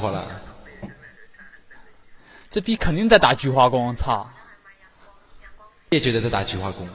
[0.00, 0.26] 花了。
[2.48, 4.28] 这逼肯定在打菊花功，操！
[5.90, 6.88] 也觉得在打菊花功。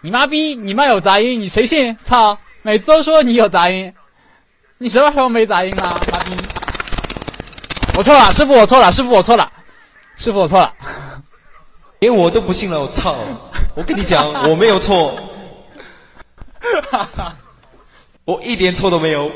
[0.00, 1.96] 你妈逼，你妈有杂音，你谁信？
[2.02, 2.36] 操！
[2.62, 3.94] 每次都说你有杂音，
[4.78, 6.00] 你什么时候没杂音了？
[6.10, 6.32] 妈逼！
[7.96, 9.52] 我错了，师傅，我错了，师傅，我错了，
[10.16, 10.74] 师傅，我错了。
[12.00, 13.14] 连我都不信了，我操！
[13.74, 15.16] 我跟你讲，我没有错，
[18.30, 19.32] 我一点错都没有。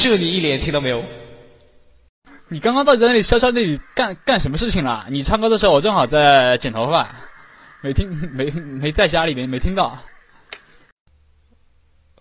[0.00, 1.04] 射你一脸，听到没有？
[2.48, 5.04] 你刚刚到底在那里潇潇那里干干什么事情了？
[5.10, 7.14] 你唱歌的时候，我正好在剪头发，
[7.82, 9.98] 没听 没没在家里面没听到。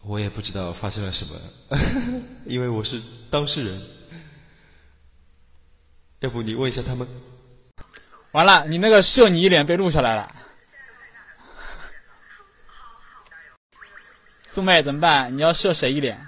[0.02, 1.40] 我也不知道发生了什么，
[2.46, 3.82] 因为我是当事人。
[6.20, 7.08] 要不你问一下他们？
[8.32, 10.30] 完了，你那个射你一脸被录下来了。
[14.54, 15.36] 苏妹怎么办？
[15.36, 16.28] 你要射谁一脸？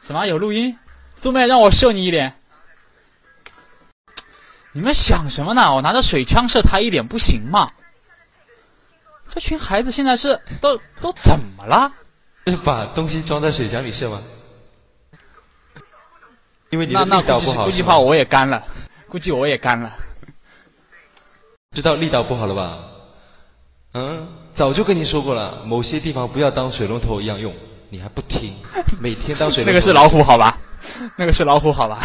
[0.00, 0.78] 什么有录音？
[1.16, 2.32] 苏妹让我射你一脸。
[4.70, 5.74] 你们想什么呢？
[5.74, 7.72] 我拿着水枪射他一脸不行吗？
[9.26, 11.92] 这群孩子现在是都都怎么了？
[12.46, 14.22] 是把东西装在水枪里射吗？
[16.70, 18.64] 因为你那那估计的力道不好，是吧估计话我也干了，
[19.08, 19.92] 估计我也干了。
[21.72, 22.78] 知道力道不好了吧？
[23.94, 27.54] 嗯，早就跟你说过了，某些地方不要当水龙头一样用，
[27.90, 28.56] 你还不听，
[28.98, 29.70] 每天当水龙头。
[29.70, 30.58] 那个是老虎，好吧？
[31.14, 31.98] 那个是老虎，好吧？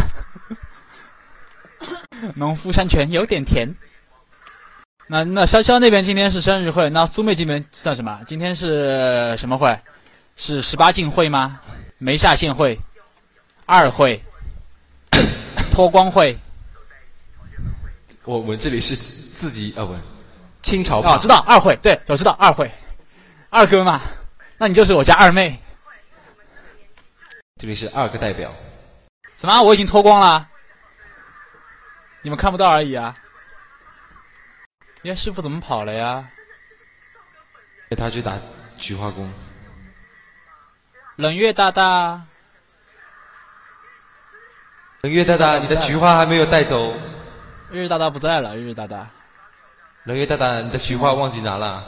[2.36, 3.74] 农夫山泉有点甜。
[5.08, 8.20] 那那潇潇那边今天是生日会，那苏妹这边算什么？
[8.28, 9.80] 今天是什么会？
[10.36, 11.58] 是十八禁会吗？
[12.00, 12.78] 没下线会，
[13.66, 14.22] 二会，
[15.72, 16.38] 脱光会。
[18.26, 19.96] 我们这里是自己啊，不，
[20.62, 22.70] 清朝哦，知道二会，对，我知道二会，
[23.50, 24.00] 二哥嘛，
[24.58, 25.60] 那你就是我家二妹。
[27.60, 28.54] 这里是二哥代表。
[29.34, 29.62] 怎么？
[29.62, 30.48] 我已经脱光了，
[32.22, 33.18] 你们看不到而已啊。
[35.04, 36.30] 耶，师傅怎么跑了呀？
[37.90, 38.40] 带他去打
[38.78, 39.34] 菊花宫。
[41.16, 42.22] 冷月大大，
[45.02, 46.94] 冷月大大，你的菊花还没有带走。
[47.72, 49.10] 日日大大不在了，日日大大。
[50.04, 51.86] 冷月大大，你的菊花忘记拿了。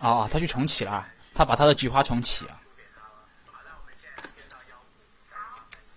[0.00, 2.54] 哦哦，他去重启了，他把他的菊花重启啊。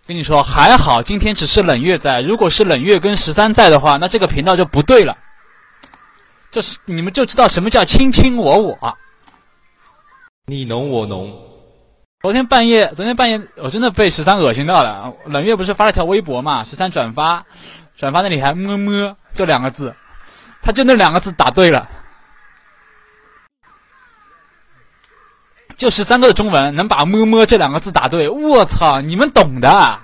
[0.08, 5.18] 跟你说，还好今天只是冷月在，如果是冷月跟十三在的话，那这个频道就不对了。
[6.50, 8.98] 这是你们就知道什么叫卿卿我我。
[10.46, 11.32] 你侬我侬，
[12.22, 15.14] 昨天半夜，昨天半夜我真的被十三恶心到了。
[15.26, 16.64] 冷月不是发了条微博嘛？
[16.64, 17.46] 十三转发，
[18.02, 19.96] 转发那里还么么就两个字，
[20.60, 21.88] 他就那两个字打对了。
[25.78, 30.00] 就十三个的中文能把“么么”这两个字打对，我操，你们懂的。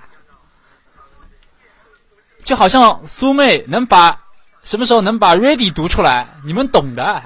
[2.43, 4.15] 就好像苏妹能把
[4.61, 7.23] 什么时候能把 “ready” 读出来，你们懂的。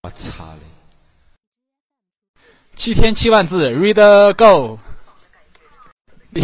[0.00, 2.40] 我操嘞！
[2.74, 4.78] 七天七万字，read go。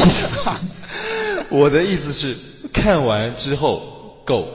[1.51, 2.37] 我的意思是，
[2.73, 4.47] 看完之后 go，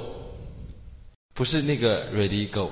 [1.34, 2.70] 不是那个 ready go。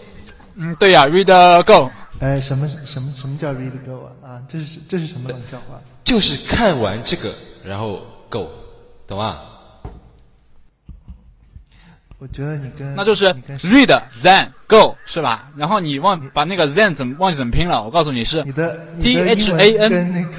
[0.55, 1.89] 嗯，对呀、r e a d go。
[2.19, 4.29] 哎，什么什么什么叫 read go 啊？
[4.33, 5.81] 啊，这是这是什么冷笑话？
[6.03, 7.33] 就是看完这个，
[7.65, 8.47] 然后 go，
[9.07, 9.39] 懂吗？
[12.19, 13.25] 我觉得你跟那就是
[13.63, 15.49] read then go 是吧？
[15.57, 17.83] 然后你忘把那个 then 怎么忘记怎么拼了？
[17.83, 20.37] 我告诉你是你的你 T 的 H 英 A 文 N 跟那个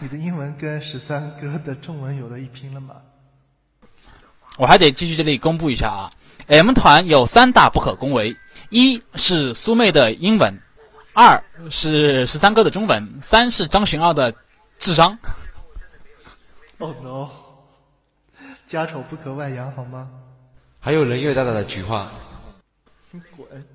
[0.00, 2.96] 你的英文跟十三哥的中文有的一拼了吗？
[4.56, 6.10] 我还得继续这里公布一下啊
[6.46, 8.36] ，M 团有三大不可恭维：
[8.70, 10.52] 一是苏妹的英文，
[11.14, 14.34] 二是十三哥的中文，三是张巡二的
[14.78, 15.16] 智商。
[16.78, 17.28] Oh no！
[18.66, 20.08] 家丑不可外扬，好吗？
[20.78, 22.08] 还有人月大大的菊花，
[23.10, 23.66] 你滚，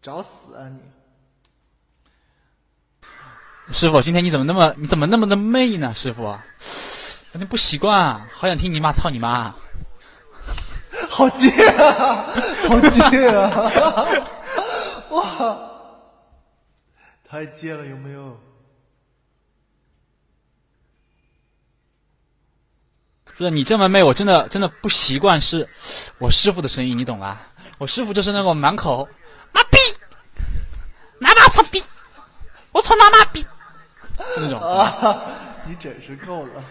[0.00, 0.80] 找死啊你！
[3.70, 5.92] 师傅，今天你怎么那么你怎么那么的媚呢？
[5.94, 6.22] 师傅，
[7.32, 9.56] 有点不习惯啊，好想听你妈操你妈啊。
[11.10, 12.26] 好贱啊！
[12.68, 13.50] 好贱啊！
[15.10, 15.58] 哇，
[17.28, 18.38] 太贱了，有没有？
[23.36, 25.68] 不是你这么媚，我真的真的不习惯，是
[26.18, 27.42] 我师傅的声音，你懂吧？
[27.78, 29.08] 我师傅就是那种满口
[29.52, 29.78] 妈逼，
[31.20, 31.82] 拿妈操逼，
[32.72, 33.44] 我操妈妈逼，
[34.36, 34.60] 那种。
[34.60, 35.20] 啊，
[35.66, 36.62] 你真是够了。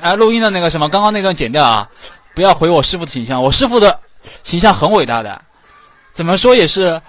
[0.00, 1.90] 哎，录音的那个什么，刚刚那段剪掉啊，
[2.34, 3.42] 不要毁我师傅的形象。
[3.42, 4.00] 我师傅的
[4.42, 5.44] 形象很伟大的，
[6.12, 7.00] 怎么说也是，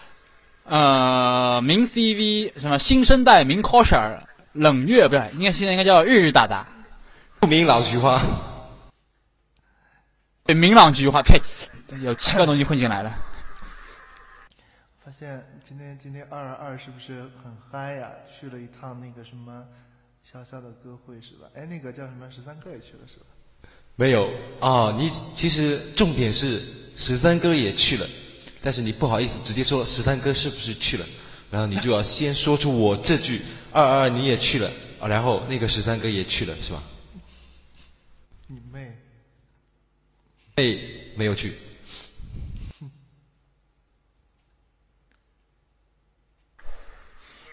[0.66, 4.18] 呃，明 CV 什么新生代明 coser
[4.52, 6.68] 冷月不是，应该现在应该叫日日大大，
[7.40, 8.22] 不明老菊花，
[10.44, 11.42] 对，明朗菊花，呸，
[12.02, 13.12] 有七个东西混进来了。
[15.06, 15.42] 发现
[15.76, 18.12] 今天今天二二二是不是很嗨呀？
[18.30, 19.66] 去了一趟那个什么
[20.24, 21.50] 潇潇的歌会是吧？
[21.56, 23.26] 哎，那个叫什么十三哥也去了是吧？
[23.96, 26.62] 没有啊，你其实重点是
[26.96, 28.08] 十三哥也去了，
[28.62, 31.08] 但是你不好意思直接说十三哥是不是去了，
[31.50, 33.42] 然后你就要先说出我这句
[33.72, 36.84] 二二你也去了啊，然后那个十三哥也去了是吧？
[38.46, 38.96] 你妹！
[40.54, 40.78] 哎，
[41.16, 41.56] 没有去。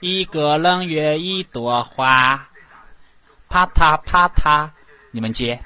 [0.00, 2.48] 一个冷月一朵花，
[3.50, 4.70] 啪嗒啪嗒，
[5.10, 5.62] 你们接。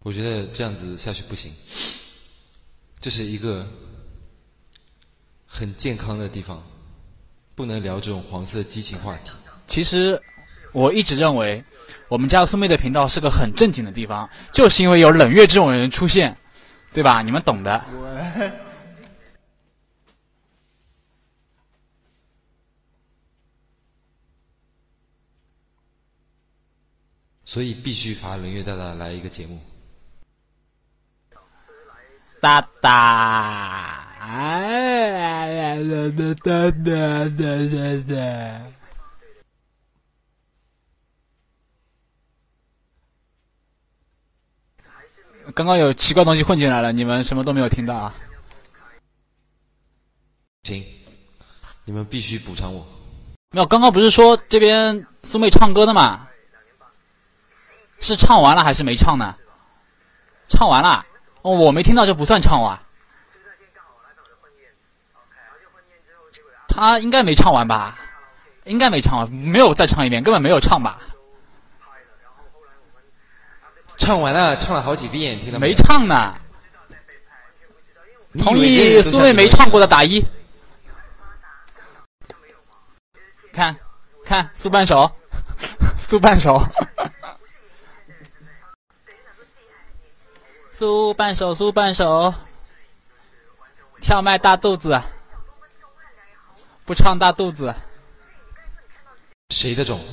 [0.00, 1.54] 我觉得这样子下去不行，
[3.00, 3.66] 这是一个
[5.46, 6.62] 很健康的地方，
[7.54, 9.30] 不能聊这种黄色激情话题。
[9.66, 10.20] 其实
[10.72, 11.62] 我一直认为，
[12.08, 16.36] 我们家苏妹的频道是个很正经的地方，就是因为有冷月这种人出现，
[16.92, 17.22] 对吧？
[17.22, 17.84] 你们懂的。
[27.44, 29.60] 所以必须罚冷月大大来一个节目。
[32.40, 38.71] 哒哒，哎，哒哒哒哒哒哒。
[45.54, 48.14] 刚刚有奇怪东西混进来了，你们什么都没有听到啊？
[50.62, 50.84] 行，
[51.84, 52.86] 你们必须补偿我。
[53.50, 56.28] 没有，刚刚不是说这边苏妹唱歌的吗？
[58.00, 59.36] 是唱完了还是没唱呢？
[60.48, 61.04] 唱完了，
[61.42, 62.78] 哦，我没听到就不算唱完。
[66.68, 67.98] 他应该没唱完吧？
[68.64, 70.98] 应该没唱完，没有再唱一遍，根本没有唱吧？
[74.02, 75.76] 唱完了，唱了好几遍，听到没有？
[75.76, 76.34] 唱呢。
[78.40, 80.20] 同意苏妹人人都像你没唱过的打一。
[83.52, 83.76] 看，
[84.24, 85.08] 看苏半 手，
[85.96, 86.60] 苏半手，
[90.72, 92.34] 苏半手，苏半手，
[94.00, 95.00] 跳麦大肚子，
[96.84, 97.72] 不唱大肚子。
[99.50, 100.04] 谁的种？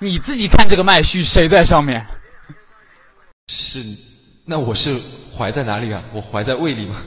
[0.00, 2.04] 你自己看这个麦序，谁在上面？
[3.52, 3.84] 是，
[4.44, 5.00] 那我是
[5.36, 6.04] 怀在哪里啊？
[6.14, 7.04] 我怀在胃里吗？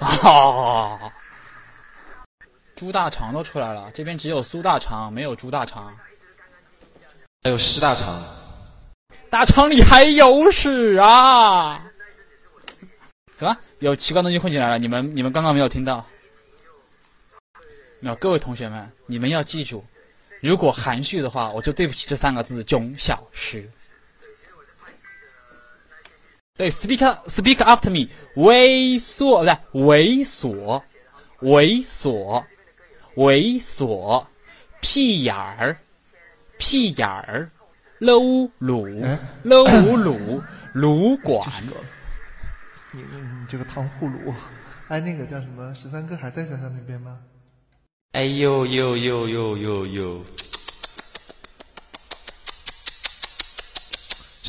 [0.00, 1.10] 哦，
[2.76, 5.96] 猪大肠都出来了，这边只有苏大肠，没有猪大肠。
[7.42, 8.22] 还有师大肠，
[9.30, 11.82] 大肠里还有屎啊！
[13.34, 14.78] 怎么有奇怪东西混进来了？
[14.78, 16.04] 你们你们刚刚没有听到？
[18.00, 19.82] 没有，各位同学们，你们要记住，
[20.42, 23.66] 如果含蓄的话，我就对不起这三个字“囧小师”。
[26.60, 30.82] 对，speak speak after me，猥琐不是猥琐，
[31.40, 32.44] 猥琐，
[33.14, 34.26] 猥琐，
[34.82, 35.78] 屁眼儿，
[36.58, 37.50] 屁眼儿，
[38.00, 39.02] 搂乳，
[39.42, 39.64] 搂
[39.96, 40.42] 乳，
[40.74, 41.50] 乳管，
[42.92, 44.34] 你你你这个糖葫芦，
[44.88, 47.20] 哎，那个叫什么十三哥还在小小那边吗？
[48.12, 50.24] 哎呦呦呦呦呦呦！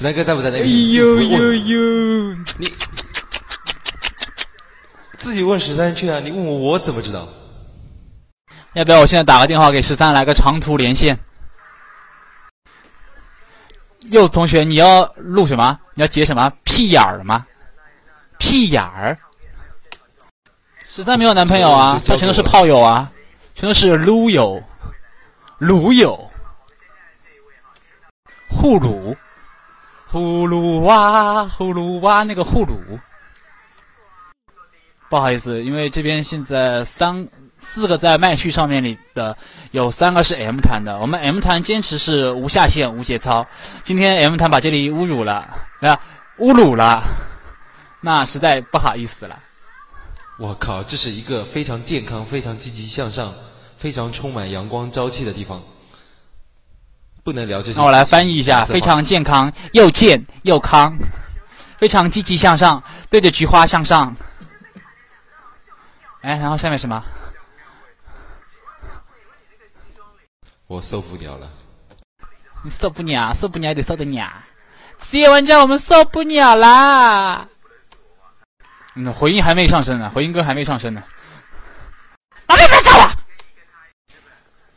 [0.01, 1.21] 史丹哥在不在那哎呦？
[1.21, 2.67] 呦呦你！
[5.19, 6.19] 自己问十三去啊！
[6.19, 7.29] 你问我，我怎么知道？
[8.73, 11.19] 要不要我现在打个电话给十三来个长途连线？
[14.09, 15.79] 柚子同学，你要录什么？
[15.93, 16.51] 你要截什么？
[16.63, 17.45] 屁眼儿吗？
[18.39, 19.15] 屁眼儿？
[20.83, 23.11] 十三没有男朋友啊，他全都是炮友啊，
[23.53, 24.59] 全都是撸友、
[25.59, 26.27] 撸友、
[28.49, 29.15] 呼噜、
[30.11, 32.75] 呼噜哇、呼噜哇，那个呼噜。
[35.09, 37.25] 不好意思，因为这边现在三
[37.57, 39.37] 四个在麦序上面里的
[39.71, 43.47] 有三个是 M 团的，我们 M 团坚持是无下限、无节操。
[43.83, 45.47] 今天 M 团把这里侮辱了，
[45.79, 45.97] 没有
[46.39, 47.01] 侮辱了，
[48.01, 49.39] 那实在不好意思了。
[50.37, 53.33] 我靠，这是一个非常健康、非常积极向上、
[53.77, 55.63] 非常充满阳光朝气的地方，
[57.23, 57.77] 不能聊这些。
[57.77, 60.97] 那我来翻译一下：非常健康，又健又康，
[61.77, 64.15] 非常积极向上，对着菊花向上。
[66.21, 67.03] 哎，然后下面什么？
[70.67, 71.49] 我受不了了。
[72.63, 74.31] 你受不了，受不了得受得了。
[74.99, 77.47] 职业玩家，我们受不了啦！
[78.95, 81.03] 嗯，回音还没上升呢，回音哥还没上升呢。
[82.45, 82.55] 啊！
[82.55, 83.11] 别别走了！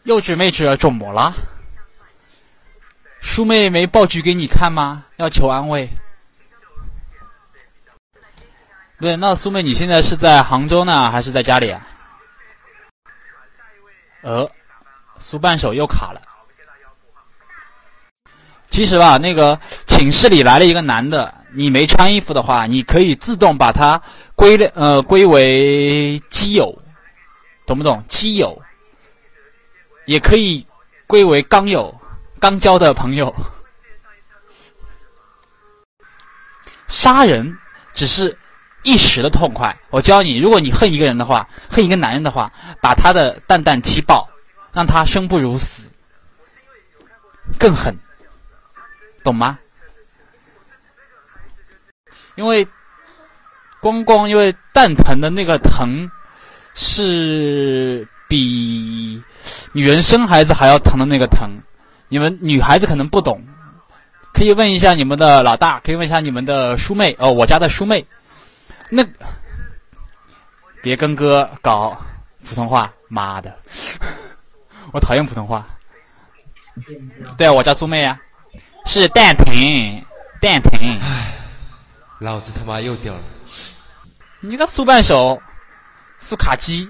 [0.04, 1.32] 幼稚妹纸怎么了？
[3.34, 5.06] 苏妹没爆菊给你看吗？
[5.16, 5.88] 要求安慰。
[9.00, 11.84] 对，那苏妹，你现在是在杭州呢，还是在家里啊？
[14.22, 14.48] 呃，
[15.18, 16.22] 苏半手又卡了。
[18.70, 24.00] 其实吧，那个寝室里来了一个男的，你没穿衣服的话，你可以自动把他
[24.36, 26.72] 归类呃归为基友，
[27.66, 28.00] 懂不懂？
[28.06, 28.56] 基友
[30.06, 30.64] 也可以
[31.08, 31.92] 归为刚友，
[32.44, 33.34] 刚交的朋友。
[36.88, 37.56] 杀人
[37.94, 38.36] 只是。
[38.82, 44.28] 一时的痛快，我教你，如果你恨一个人的话，恨一个男人的话，把他的蛋蛋踢爆，
[44.74, 45.88] 让他生不如死，
[47.58, 47.96] 更狠，
[49.22, 49.58] 懂吗？
[52.34, 52.68] 因为
[53.80, 56.06] 光光因为蛋疼的那个疼，
[56.74, 59.18] 是比
[59.72, 61.48] 女人生孩子还要疼的那个疼，
[62.14, 63.42] 你们女孩子可能不懂，
[64.32, 68.06] 可以问一下你们的老大，可以问一下你们的叔妹哦，我家的叔妹。
[68.88, 69.04] 那
[70.80, 72.00] 别跟哥搞
[72.44, 73.52] 普通话，妈的！
[74.94, 75.66] 我讨厌普通话。
[77.36, 78.16] 对啊，我叫苏妹啊，
[78.86, 79.46] 是蛋疼，
[80.40, 80.72] 蛋疼。
[81.00, 81.34] 唉，
[82.20, 83.22] 老子他妈又掉了。
[84.38, 85.42] 你个苏半手，
[86.16, 86.88] 苏卡机。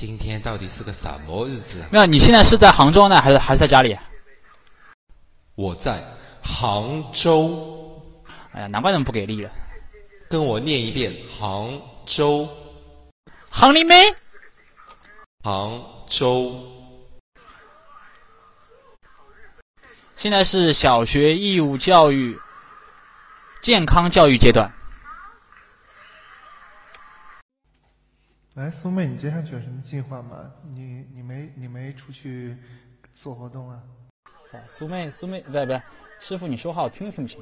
[0.00, 1.84] 今天到底是个什么日子？
[1.90, 3.98] 没有，你现在是在杭州呢，还是还是在家里？
[5.56, 6.00] 我在
[6.40, 8.00] 杭州。
[8.52, 9.50] 哎呀，难怪那么不给力了。
[10.30, 11.76] 跟我念一遍：杭
[12.06, 12.48] 州，
[13.50, 13.96] 杭里妹，
[15.42, 16.54] 杭州。
[20.14, 22.38] 现在是小学义务教育、
[23.60, 24.72] 健康教育阶段。
[28.58, 30.52] 来，苏妹，你接下去有什么计划吗？
[30.74, 32.56] 你你没你没出去
[33.14, 33.80] 做活动啊？
[34.64, 35.80] 苏妹，苏妹，不对不对，
[36.18, 37.40] 师傅，你说话我听都听不清。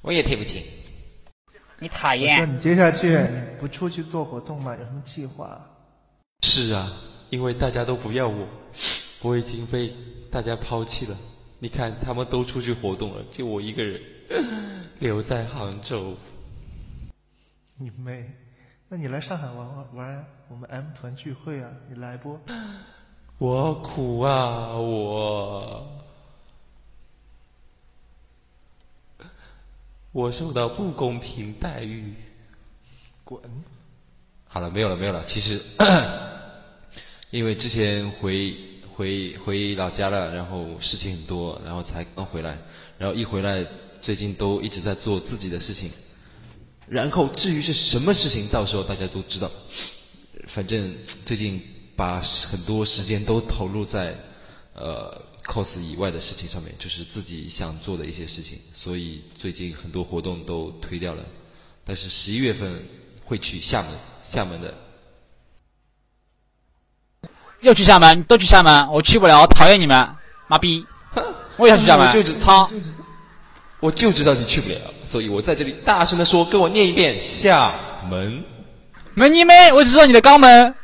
[0.00, 0.64] 我也听不清。
[1.78, 2.38] 你讨厌？
[2.38, 3.20] 说你接下去
[3.60, 4.74] 不出去做活动吗？
[4.74, 5.60] 有什么计划？
[6.42, 6.90] 是啊，
[7.28, 8.48] 因为大家都不要我，
[9.20, 9.92] 我已经被
[10.32, 11.14] 大家抛弃了。
[11.58, 14.00] 你看，他们都出去活动了，就我一个人
[15.00, 16.16] 留在杭州。
[17.76, 18.32] 你妹！
[18.88, 21.70] 那你来上海玩玩玩我们 M 团聚会啊？
[21.88, 22.38] 你来不？
[23.38, 25.92] 我苦啊，我。
[30.12, 32.14] 我受到不公平待遇，
[33.24, 33.40] 滚！
[34.46, 35.24] 好了，没有了，没有了。
[35.24, 35.60] 其实，
[37.30, 38.56] 因为之前回
[38.94, 42.56] 回回老家了，然后事情很多，然后才刚回来，
[42.98, 43.66] 然后一回来，
[44.00, 45.90] 最近都一直在做自己的事情。
[46.88, 49.50] 然后至于是什么事情，到时候大家都知道。
[50.46, 51.62] 反正最近
[51.96, 54.16] 把很多时间都投入在
[54.74, 55.22] 呃。
[55.46, 61.24] cos 以外的事情上面，就是自己想做的一些事情，所以最近很多活动都推掉了。
[61.84, 62.84] 但是十一月份
[63.24, 63.92] 会去厦门，
[64.28, 64.74] 厦门的。
[67.60, 70.16] 又去厦门，都去厦门，我去不了，我讨厌你们，
[70.48, 70.84] 妈逼！
[71.56, 72.68] 我也要去厦门，就操！
[73.86, 77.72] 我就知道你去不了，所以我在这里大声的说，跟我念一遍：厦
[78.10, 78.42] 门。
[79.14, 79.72] 门你妹！
[79.72, 80.74] 我只知道你的肛门。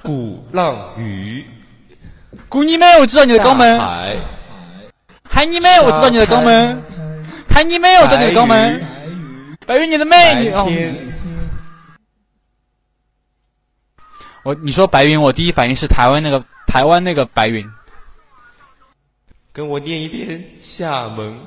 [0.00, 1.44] 鼓浪屿。
[2.48, 3.78] 鼓你妹，我知道你的肛门。
[5.28, 6.82] 海你妹，我知道你的肛门。
[7.50, 8.82] 海你妹，我知道你的肛门。
[9.66, 10.50] 白云，你的妹，你。
[14.42, 17.70] 我你说白云，我第一反应是台湾那个台湾那个白云。
[19.52, 21.38] 跟我念一遍厦门。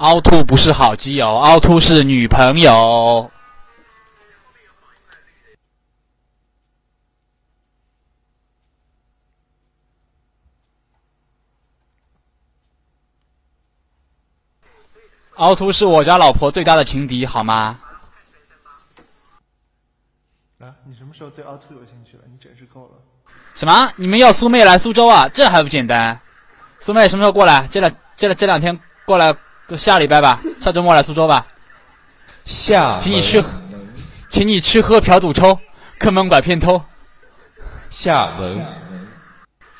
[0.00, 3.30] 凹凸不是好基友，凹凸是女朋友。
[15.36, 17.78] 凹凸是我家老婆最大的情敌，好吗？
[20.60, 22.22] 啊，你什么时候对凹凸有兴趣了？
[22.26, 23.32] 你真是够了！
[23.52, 23.92] 什么？
[23.96, 25.28] 你们要苏妹来苏州啊？
[25.28, 26.18] 这还不简单？
[26.78, 27.68] 苏妹什么时候过来？
[27.70, 29.34] 这两、这两、这两天过来，
[29.70, 31.46] 就下礼拜吧，下周末来苏州吧。
[32.44, 33.40] 下，请你吃，
[34.28, 35.60] 请你吃喝嫖赌抽，
[36.00, 36.84] 坑蒙拐骗偷。
[37.88, 38.66] 厦门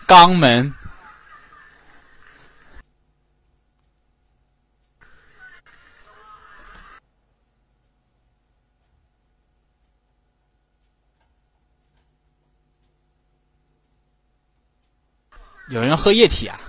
[0.07, 0.73] 肛门。
[15.69, 16.61] 有人喝液体啊。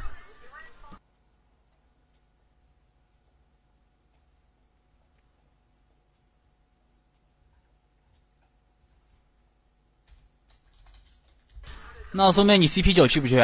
[12.14, 13.42] 那苏妹，你 CP 九去不去？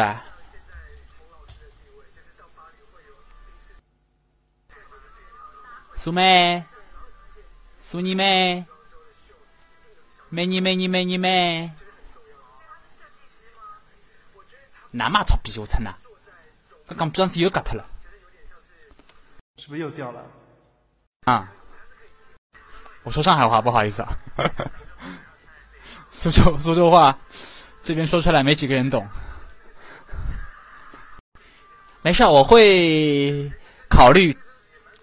[5.95, 6.65] 苏妹，
[7.79, 8.65] 苏你妹，
[10.29, 11.71] 美你美你美你妹，
[14.91, 15.95] 哪嘛操逼我操呐！
[16.87, 17.85] 刚刚鼻上子又割脱了。
[19.57, 20.25] 是不是又掉了？
[21.23, 21.51] 啊！
[23.03, 24.09] 我说上海话，不好意思啊。
[26.09, 27.17] 苏州苏州话。
[27.87, 29.07] 这边说出来没几个人懂，
[32.01, 33.49] 没事，我会
[33.89, 34.37] 考虑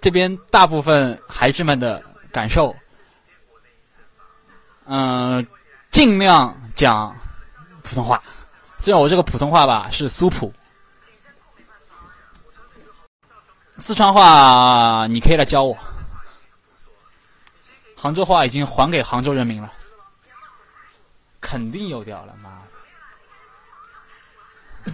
[0.02, 2.76] 这边大部分孩子们的感受，
[4.84, 5.46] 嗯，
[5.90, 7.16] 尽量讲
[7.82, 8.22] 普通话。
[8.76, 10.52] 虽然我这个普通话吧是苏普，
[13.78, 15.74] 四川话你可以来教我，
[17.96, 19.72] 杭州话已经还给杭州人民了，
[21.40, 22.60] 肯定有掉了，妈！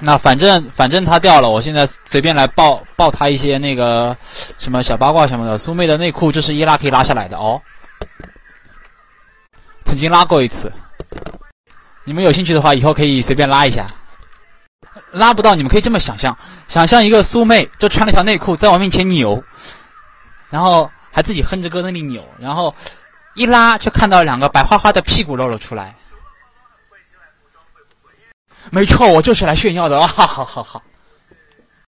[0.00, 4.14] 那反正反正他掉了，我现在随便来报报他一些那个
[4.58, 5.56] 什么小八卦什么的。
[5.56, 7.62] 苏妹的内裤就是一拉可以拉下来的哦，
[9.84, 10.70] 曾经拉过一次。
[12.04, 13.86] 你们有兴趣的话，以后可以随便拉一下。
[15.12, 16.36] 拉不到，你们可以这么想象：
[16.68, 19.42] 想象一个苏妹就穿了条内裤在我面前扭，
[20.50, 22.74] 然后还自己哼着歌那里扭，然后
[23.34, 25.94] 一拉就看到两个白花花的屁股露了出来。
[28.70, 30.06] 没错，我就是来炫耀的 啊！
[30.06, 30.82] 好好好，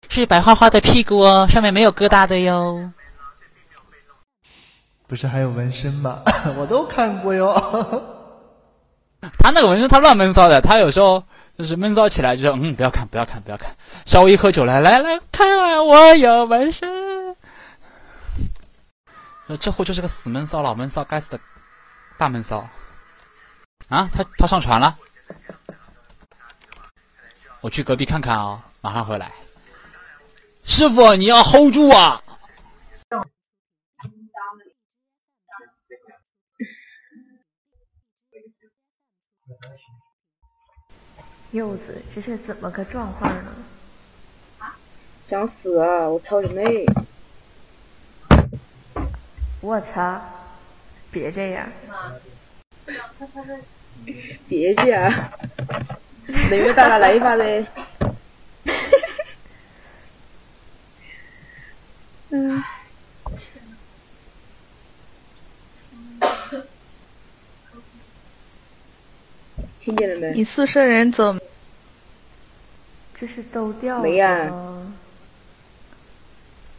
[0.08, 2.90] 是白花花的屁股哦，上面没有疙瘩的哟。
[5.08, 6.22] 不是还有纹身吗？
[6.58, 7.54] 我都看过哟。
[9.38, 10.60] 他那个纹身，他乱闷骚的。
[10.60, 11.22] 他有时候
[11.56, 17.36] 就是闷骚起来，就说：“嗯，不要看，不要看，不要看。”稍微一喝酒来，来来看啊，我有纹身。
[19.60, 21.40] 这货就是个死闷骚，老闷骚，该死的
[22.18, 22.68] 大闷骚。
[23.88, 24.96] 啊，他他上船了。
[27.60, 29.32] 我去隔壁看看啊，马上回来。
[30.64, 32.22] 师傅，你要 hold 住啊！
[41.52, 43.52] 柚子，这是怎么个状况呢？
[45.26, 46.08] 想死啊！
[46.08, 46.84] 我操你妹！
[49.60, 50.20] 我操！
[51.10, 51.66] 别这样！
[54.48, 54.96] 别介！
[54.96, 55.85] 能
[56.54, 57.66] 月大大来一把呗！
[62.30, 62.62] 嗯，
[69.80, 70.32] 听见了没？
[70.34, 71.40] 你宿舍人怎么？
[73.18, 74.52] 这是都掉了没呀？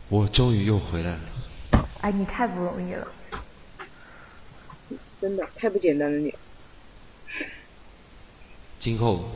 [0.09, 1.19] 我终于又回来了。
[2.01, 3.07] 哎，你太不容易了。
[5.19, 6.33] 真的太不简单了，你。
[8.77, 9.27] 今后，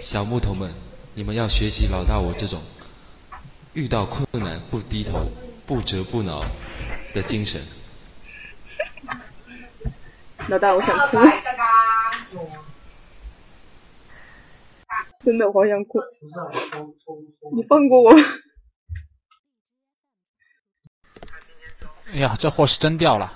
[0.00, 0.72] 小木头们，
[1.14, 2.62] 你们要学习老大我这种
[3.74, 5.26] 遇到困难不低头、
[5.66, 6.44] 不折不挠
[7.12, 7.60] 的精神。
[10.48, 11.18] 老大，我想哭，
[15.24, 16.00] 真的我好想哭，
[17.54, 18.14] 你放过我。
[22.14, 23.30] 哎呀，这货是真掉了，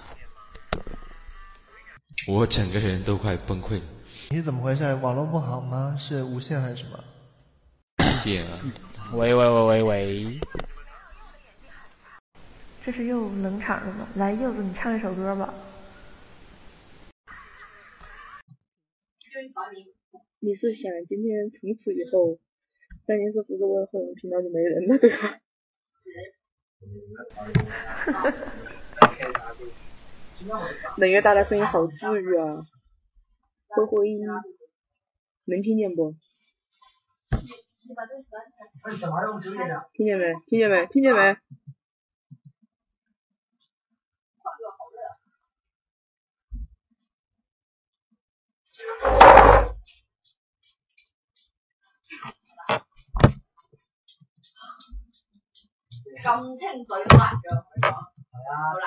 [2.28, 3.84] 我整个人都快崩溃了。
[4.32, 4.82] 你怎么回事？
[5.02, 5.94] 网络不好吗？
[5.98, 7.04] 是无线还是什么？
[8.24, 8.58] 线啊！
[9.12, 10.40] 喂喂喂喂喂！
[12.82, 14.08] 这是又冷场了吗？
[14.16, 15.52] 来，柚子，你唱一首歌吧。
[20.40, 22.38] 你是想今天从此以后，
[23.06, 25.40] 三零四福州问候频道就没人了，对吧？
[30.96, 32.64] 冷月大大声音好治愈啊！
[33.74, 34.14] 灰灰，
[35.44, 36.14] 能听见不？
[39.92, 40.34] 听见没？
[40.46, 40.86] 听见没？
[40.86, 41.36] 听见没？
[56.22, 58.86] 咁清水都辣嘅，佢講，好辣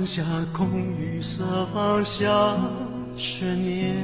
[0.00, 0.22] 放下
[0.56, 0.66] 空
[0.98, 2.56] 与色，放下
[3.18, 3.94] 悬念。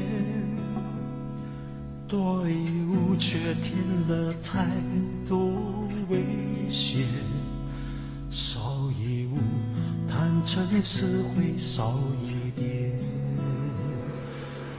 [2.07, 3.73] 多一物却添
[4.07, 4.67] 了太
[5.27, 5.39] 多
[6.11, 6.21] 危
[6.69, 7.07] 险，
[8.31, 8.61] 少
[9.03, 9.39] 一物
[10.07, 12.93] 坦诚词汇少一点。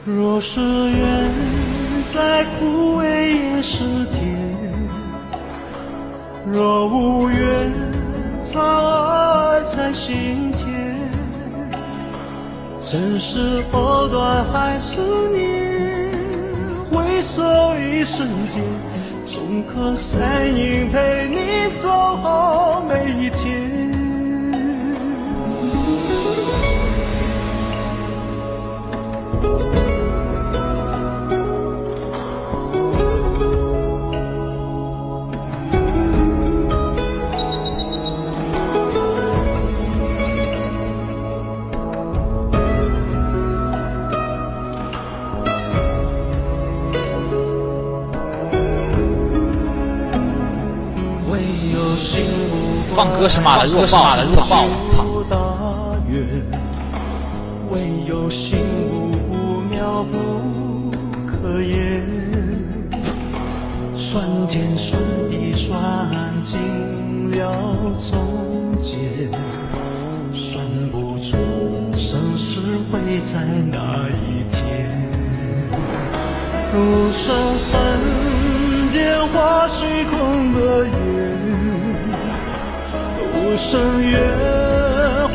[0.05, 1.33] 若是缘
[2.13, 4.53] 再枯萎也是甜，
[6.45, 7.73] 若无缘
[8.53, 10.76] 藏爱在心田。
[12.89, 15.01] 尘世藕断还是
[15.33, 15.43] 念，
[16.89, 17.43] 回首
[17.77, 18.63] 一瞬间，
[19.25, 23.76] 总可身影陪你走好每一天。
[52.97, 55.16] 放歌是骂的，弱是骂的，弱爆了。
[83.69, 84.17] 深渊，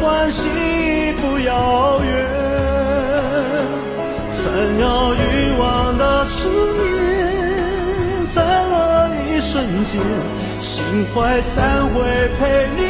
[0.01, 2.11] 欢喜不遥远。
[4.33, 10.01] 闪耀欲望的思念，散了一瞬间，
[10.63, 12.81] 心怀忏悔，陪你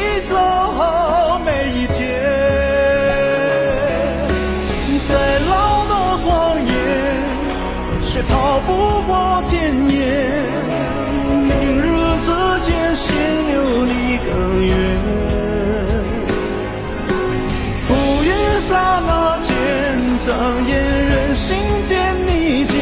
[20.25, 21.57] 上演人心
[21.89, 22.73] 间逆间，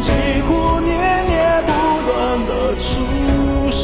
[0.00, 0.10] 疾
[0.48, 0.90] 苦年
[1.28, 1.70] 年不
[2.10, 2.12] 断
[2.44, 2.82] 的出
[3.70, 3.80] 现。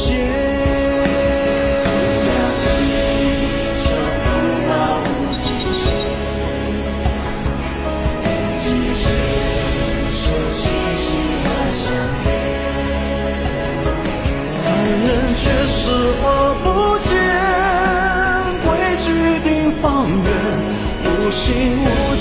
[14.61, 15.79] 看人却视
[16.21, 16.27] 而
[16.63, 16.67] 不
[17.07, 17.11] 见，
[18.65, 18.67] 规
[19.05, 19.07] 矩
[19.41, 19.49] 定
[19.81, 19.87] 方
[20.21, 20.27] 圆，
[21.05, 21.47] 无心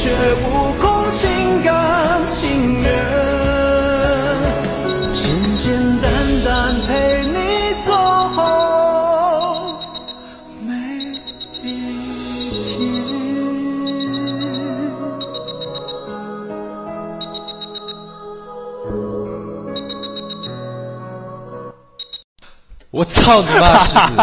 [0.08, 0.88] 觉无空，
[1.20, 1.68] 心甘
[2.34, 2.88] 情愿，
[5.12, 5.20] 简
[5.56, 6.06] 简单
[6.44, 6.88] 单陪
[7.28, 7.36] 你
[7.84, 7.92] 走
[8.32, 8.38] 好
[10.62, 10.72] 每
[11.12, 11.12] 一
[11.52, 11.60] 天。
[22.90, 24.22] 我操你妈狮子！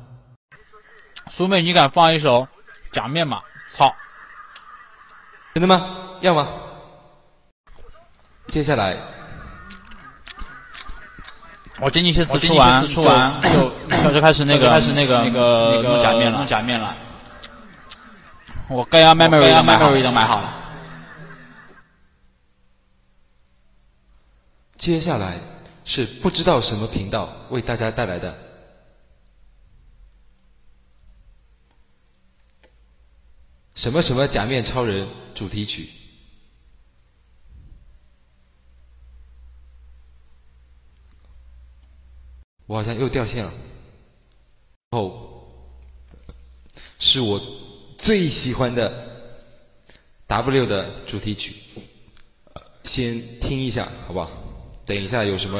[1.31, 2.41] 苏妹，你敢放一首
[2.91, 3.41] 《假面吗》？
[3.73, 3.95] 操！
[5.53, 6.17] 真的吗？
[6.19, 6.45] 要吗？
[8.49, 8.97] 接下来
[11.79, 16.97] 我经济这次吃完吃完就就开始那个开始那个那个弄假面了，弄假面了。
[18.67, 20.53] 我该要 memory 的 memory 都买好了。
[24.77, 25.39] 接下来
[25.85, 28.37] 是不知道什么频道为大家带来的
[33.81, 35.89] 什么什么假面超人主题曲。
[42.67, 43.51] 我好像又掉线了。
[44.91, 45.29] 哦
[46.99, 47.41] 是我
[47.97, 48.93] 最喜欢的
[50.27, 51.55] W 的主题曲，
[52.83, 54.29] 先听一下好不好？
[54.85, 55.59] 等一下有什么？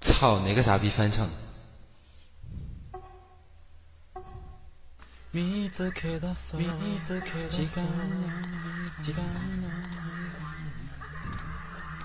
[0.00, 1.28] 操，哪个傻逼翻唱？
[5.30, 6.66] 見つけ出そう見
[7.00, 7.84] つけ出そう
[9.02, 9.22] 時間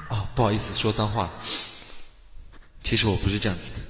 [0.09, 1.29] 啊，不好意思，说脏话。
[2.81, 3.86] 其实我不是这样子的。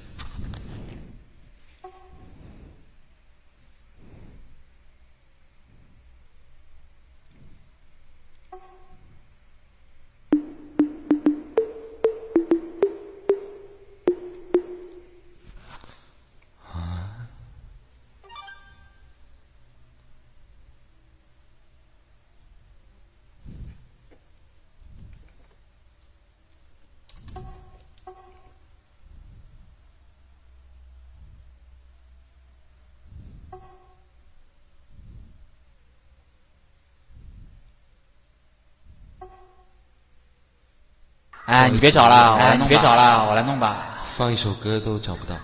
[41.48, 42.68] 哎，你别找了，我来弄。
[42.68, 44.04] 别找了，我来弄吧。
[44.18, 45.34] 放一首歌都找不到。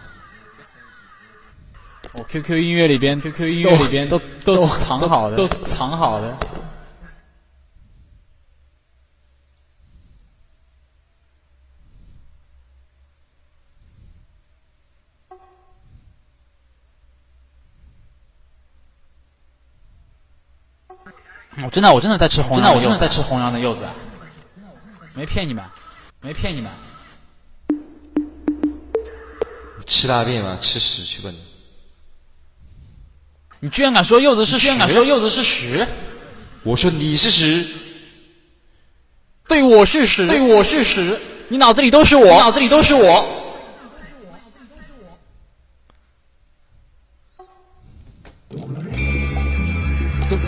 [2.12, 6.36] 我 QQ 音乐里边，QQ 音乐里边都都藏好的，都藏好的。
[21.64, 23.86] 我真的，我真的在吃红，真的，我真的在吃红阳的柚子，
[25.14, 25.64] 没骗你们，
[26.24, 26.72] 没骗你们。
[29.84, 31.38] 吃大便吗，吃屎去吧你！
[33.60, 34.60] 你居然敢说柚子是屎？
[34.60, 35.86] 居然敢说柚子是屎？
[36.62, 37.68] 我说你是屎。
[39.46, 40.26] 对，我是屎。
[40.26, 41.20] 对，我是屎。
[41.48, 43.22] 你脑子里都是我，脑子里都是我。
[50.16, 50.38] 苏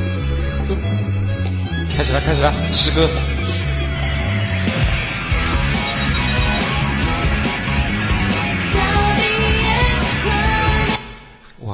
[0.57, 0.75] 苏，
[1.95, 3.07] 开始了，开始了，诗歌。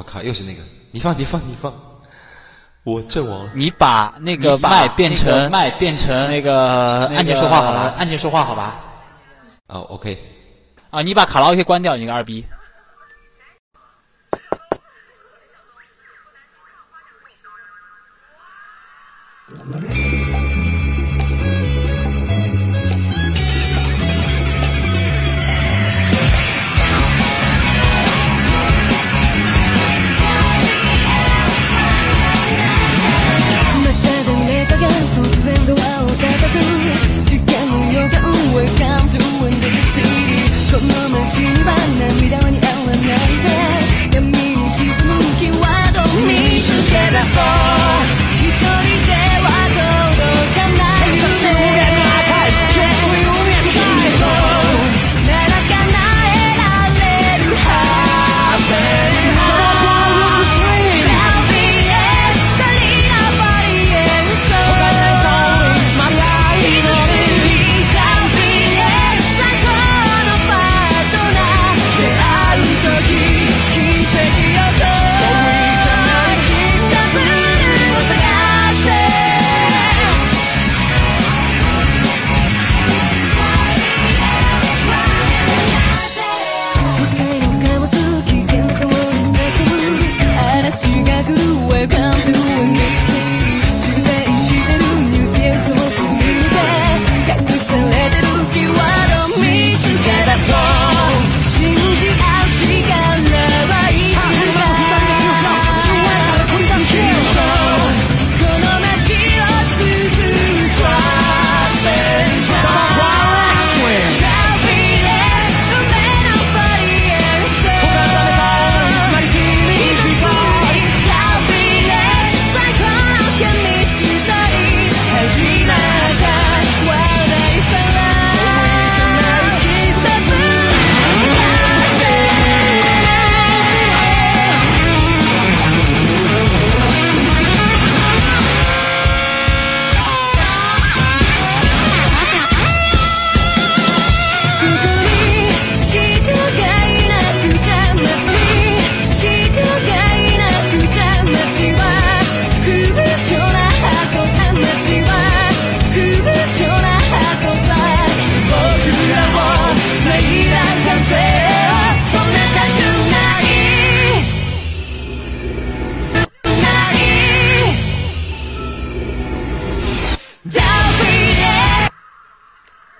[0.03, 0.61] 我靠，又是那个！
[0.91, 1.73] 你放，你放，你放！
[2.83, 3.49] 我阵亡。
[3.53, 7.93] 你把那个麦变成麦变成那个按键说话好吧？
[7.97, 8.75] 按键说话好吧？
[9.67, 10.19] 哦，OK。
[10.89, 12.45] 啊，你把卡拉 OK 关掉，你个二逼。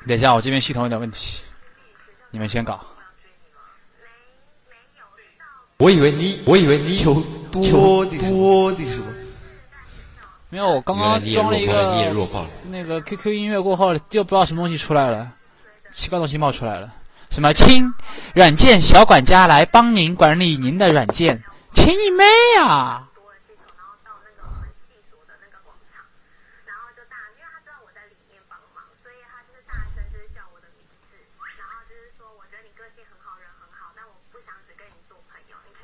[0.07, 1.41] 等一下，我这边系统有点问题，
[2.31, 2.79] 你们先搞。
[5.77, 7.13] 我以为你，我以为你有
[7.51, 9.05] 多的多的什么？
[10.49, 12.49] 没有，我刚刚装了一个弱爆了。
[12.69, 15.31] 那个 QQ 音乐过后，又不知道什么东西出来了，
[15.91, 16.93] 奇怪东西冒出来了，
[17.29, 17.91] 什么亲
[18.35, 22.23] 软件小管家来帮您管理您的软件，亲你妹
[22.61, 23.09] 啊！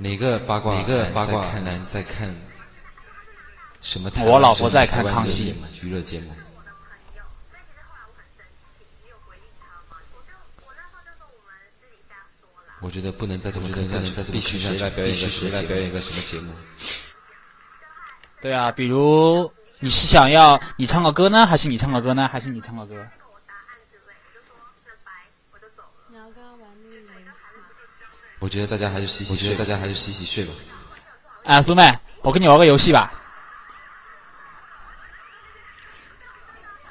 [0.01, 0.75] 哪个八卦？
[0.75, 2.33] 哪个八卦男在看
[3.81, 4.09] 什么？
[4.21, 6.33] 我老婆在看康熙娱乐节目。
[12.81, 16.53] 我觉得不能再这么坑下去，必须谁来表演一个谁来表演一个什么节目？
[18.41, 23.05] 对啊，比如你是想要你唱个歌呢，还是你唱个歌呢，还是你唱个歌？
[26.07, 27.37] 你要跟他玩那个游戏，
[28.39, 30.53] 我觉得大家还是洗洗睡，大家还是洗洗睡吧。
[31.43, 33.11] 哎，苏妹，我跟你玩个游戏吧，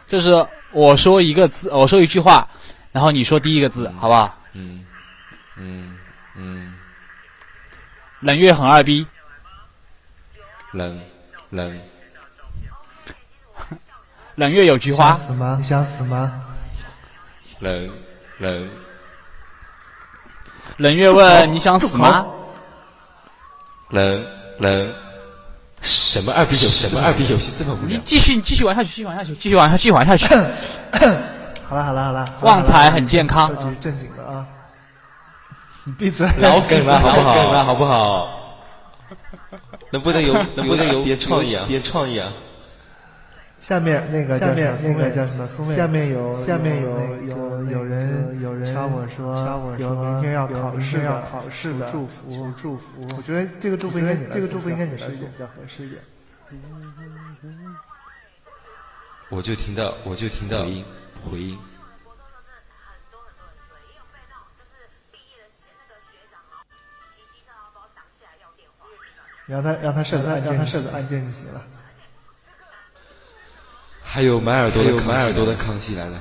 [0.06, 2.46] 就是我说一个字，我说一句话，
[2.92, 4.34] 然后你说第一个字，好不好？
[4.52, 4.84] 嗯
[5.56, 5.98] 嗯
[6.34, 6.74] 嗯，
[8.20, 9.06] 冷月很二逼，
[10.72, 11.00] 冷
[11.50, 11.80] 冷
[14.34, 15.56] 冷月有菊花想，死吗？
[15.58, 16.44] 你想死吗？
[17.60, 17.98] 冷
[18.38, 18.70] 冷
[20.76, 22.26] 冷月问你想死吗？
[23.90, 24.24] 冷
[24.58, 24.94] 冷，
[25.80, 26.88] 什么二逼游戏？
[26.88, 27.88] 什么二逼游戏这么无聊？
[27.88, 30.26] 你继续，你继续玩下去，继续玩下去，继续玩下去，继续玩下去。
[31.68, 34.46] 好了好了好了，旺财很健康这是正经的啊！
[35.84, 36.26] 你闭嘴！
[36.38, 37.34] 老梗了，好不好？
[37.34, 38.28] 梗了，好不好？
[39.90, 41.64] 能不能有 能不能有点创意啊？
[41.66, 42.30] 点创意啊！
[43.60, 45.46] 下面那个下面那个叫什么？
[45.74, 46.90] 下面有下面有
[47.26, 53.06] 有有人有人敲我说敲我有明天要考试要考试的祝福祝福。
[53.16, 56.00] 我觉得这个祝福应该这个祝福应该你来送比较合适一点。
[59.28, 60.84] 我就听到我就听到回音
[61.30, 61.58] 回音。
[69.46, 71.62] 让他让他设个按键，让他设个按键就行了。
[74.10, 76.18] 还有买耳朵的买耳朵的康熙来了。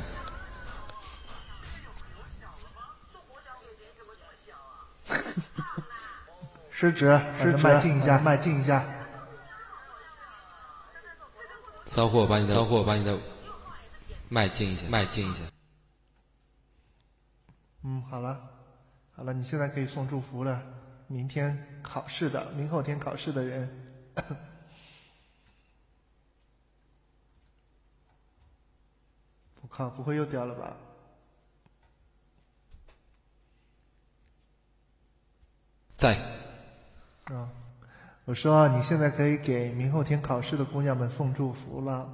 [6.69, 8.83] 失职，失职，迈进一下，迈进一下。
[11.85, 13.17] 骚货，把你的骚货，把你的
[14.27, 15.43] 迈进一下，迈进一下。
[17.83, 18.37] 嗯，好了，
[19.15, 20.61] 好了，你现在可以送祝福了。
[21.07, 24.13] 明天考试的，明后天考试的人，
[29.67, 30.77] 我靠，不会又掉了吧？
[35.97, 36.15] 在。
[37.25, 37.49] 啊，
[38.23, 42.07] 我说你现在可以给明后天考试的姑娘们送祝福了。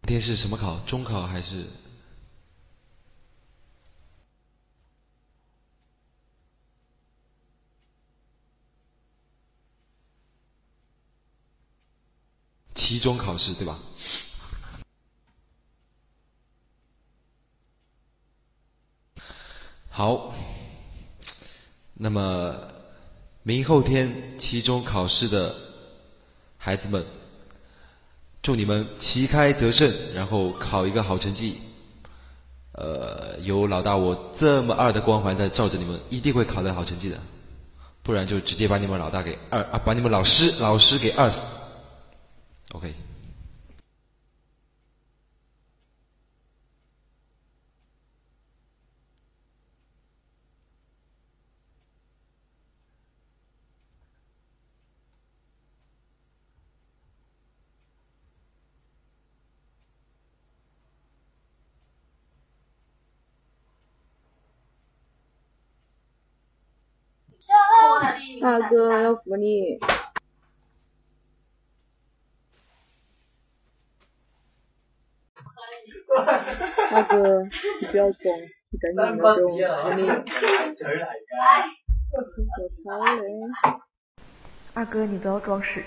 [0.00, 0.80] 明天是什么考？
[0.80, 1.68] 中考还是？
[12.78, 13.76] 期中考试对吧？
[19.90, 20.32] 好，
[21.94, 22.54] 那么
[23.42, 25.52] 明后天期中考试的
[26.56, 27.04] 孩子们，
[28.42, 31.58] 祝你们旗开得胜，然后考一个好成绩。
[32.70, 37.20] 呃，有老大我这么二的光环在罩着你们，一定会考得好成绩的，
[38.04, 41.57] 不然就直接把你们老大给二啊，把你们老师老师给二死。
[42.74, 42.94] OK。
[68.40, 69.78] 大哥要福利。
[76.90, 77.42] 大 哥，
[77.80, 78.22] 你不要装，
[78.70, 79.48] 你赶紧的给我扶
[79.94, 80.02] 你。
[82.10, 82.16] 我
[82.84, 83.22] 操嘞！
[84.74, 85.84] 二哥，你不要装屎。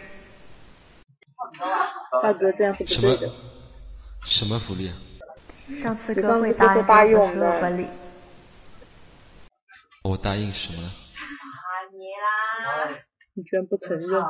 [2.22, 3.34] 大哥这样是不什么对的。
[4.24, 4.96] 什么福利啊？
[5.82, 7.88] 上次你哥会答应我答应我们们所有婚礼，
[10.04, 10.90] 我答应什么了？
[13.34, 14.22] 你居然不承认？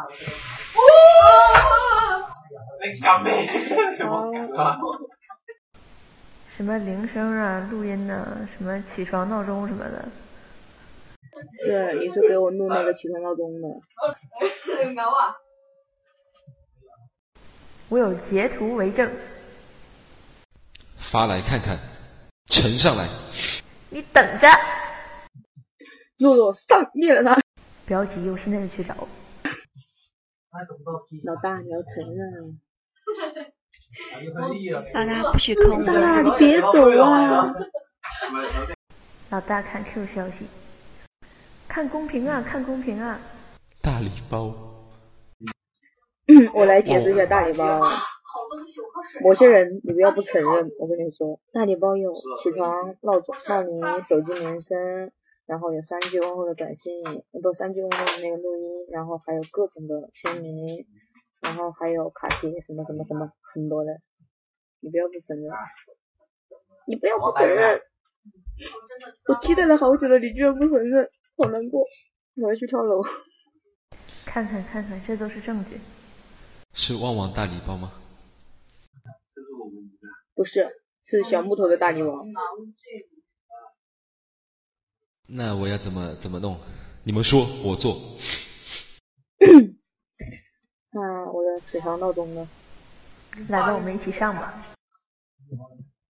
[6.58, 10.08] 什么铃声啊、录音呐、什么起床闹钟什么的。
[11.66, 13.68] 对，你是给我录那个起床闹钟的。
[17.90, 19.12] 我有截图为证。
[20.98, 21.78] 发来看看，
[22.46, 23.08] 呈上来。
[23.90, 24.48] 你等着。
[26.18, 27.42] 弱弱上灭了他。
[27.88, 28.96] 不要急，我现在就去找。
[31.24, 32.60] 老大，你要承认。
[34.94, 37.54] 老 大不许抠老大，你别走啊！
[39.30, 40.46] 老大看 Q 消息，
[41.68, 43.20] 看公屏啊，看公屏啊。
[43.82, 44.56] 大礼包。
[46.54, 47.82] 我来解释一下大礼包。
[49.24, 55.12] 某些人你不要不承认，我跟你说，大礼包有起床闹钟、闹铃、手机铃声，
[55.46, 56.94] 然后有三句问候的短信，
[57.42, 60.86] 不三句问候的那个录音，然后还有各种的签名，
[61.42, 63.92] 然后还有卡贴什么什么什么很多的，
[64.80, 65.52] 你不要不承认，
[66.88, 67.82] 你不要不承认，
[69.28, 71.84] 我期待了好久了，你居然不承认，好难过，
[72.36, 73.04] 我要去跳楼。
[74.26, 75.80] 看看看看，这都是证据。
[76.74, 77.92] 是旺旺大礼包吗？
[80.34, 80.70] 不是，
[81.04, 82.24] 是小木头的大礼包。
[85.28, 86.58] 那我要怎么怎么弄？
[87.04, 87.98] 你们说，我做。
[90.94, 92.48] 那我的起床闹钟呢？
[93.50, 94.54] 来吧，我们一起上吧。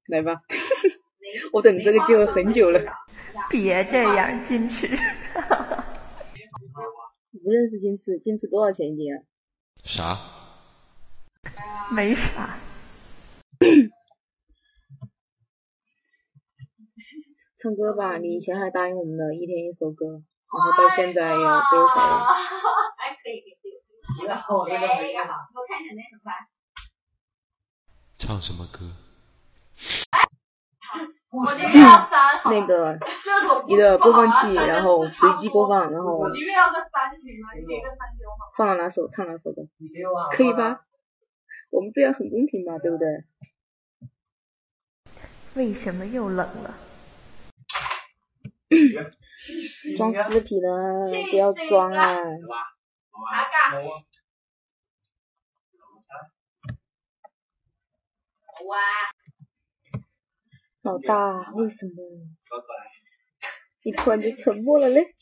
[0.08, 0.42] 来吧，
[1.54, 2.80] 我等这个机会很久了。
[3.50, 4.88] 别这样，矜持。
[7.44, 9.22] 不认识矜持，矜持多少钱一斤啊？
[9.84, 10.18] 啥？
[11.94, 12.58] 没啥。
[17.60, 22.26] 唱歌吧，你以前还答应我们的一天一首歌，然后到现在要多少了？
[22.98, 23.44] 还可以，
[24.20, 24.88] 这个好，这个我
[25.96, 26.32] 那什么。
[28.18, 28.92] 唱什么歌？
[32.46, 33.00] 那个
[33.68, 36.22] 你的播放器，然后随机播放，然后
[38.58, 39.62] 放了哪首唱哪首歌，
[40.36, 40.82] 可以吧？
[41.70, 43.08] 我们这样很公平吧，对不对？
[45.56, 46.76] 为什么又冷了？
[49.98, 50.68] 装尸体呢，
[51.32, 52.18] 不要装啊！
[60.84, 61.94] 老大，为什么
[63.84, 65.16] 你突然就沉默了嘞？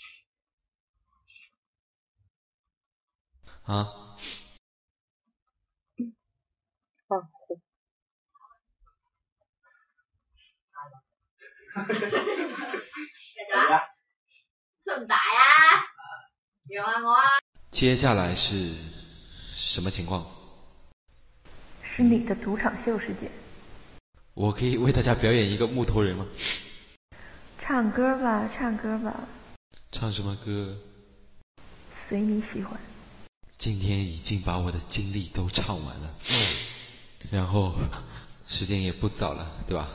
[3.63, 3.85] 啊？
[7.07, 7.29] 啊。
[14.83, 15.85] 这么大呀？
[16.69, 17.38] 原谅我啊！
[17.80, 18.73] 接下来是
[19.53, 20.27] 什么情况？
[21.82, 23.32] 是你的主场秀时间。
[24.34, 26.27] 我可以为大家表演一个木头人吗？
[27.61, 29.25] 唱歌吧，唱歌吧。
[29.93, 30.75] 唱什么歌？
[32.09, 32.77] 随你喜欢。
[33.57, 36.13] 今天已经把我的经历都唱完了，
[37.32, 37.73] 然后
[38.45, 39.88] 时间也不早了，对吧？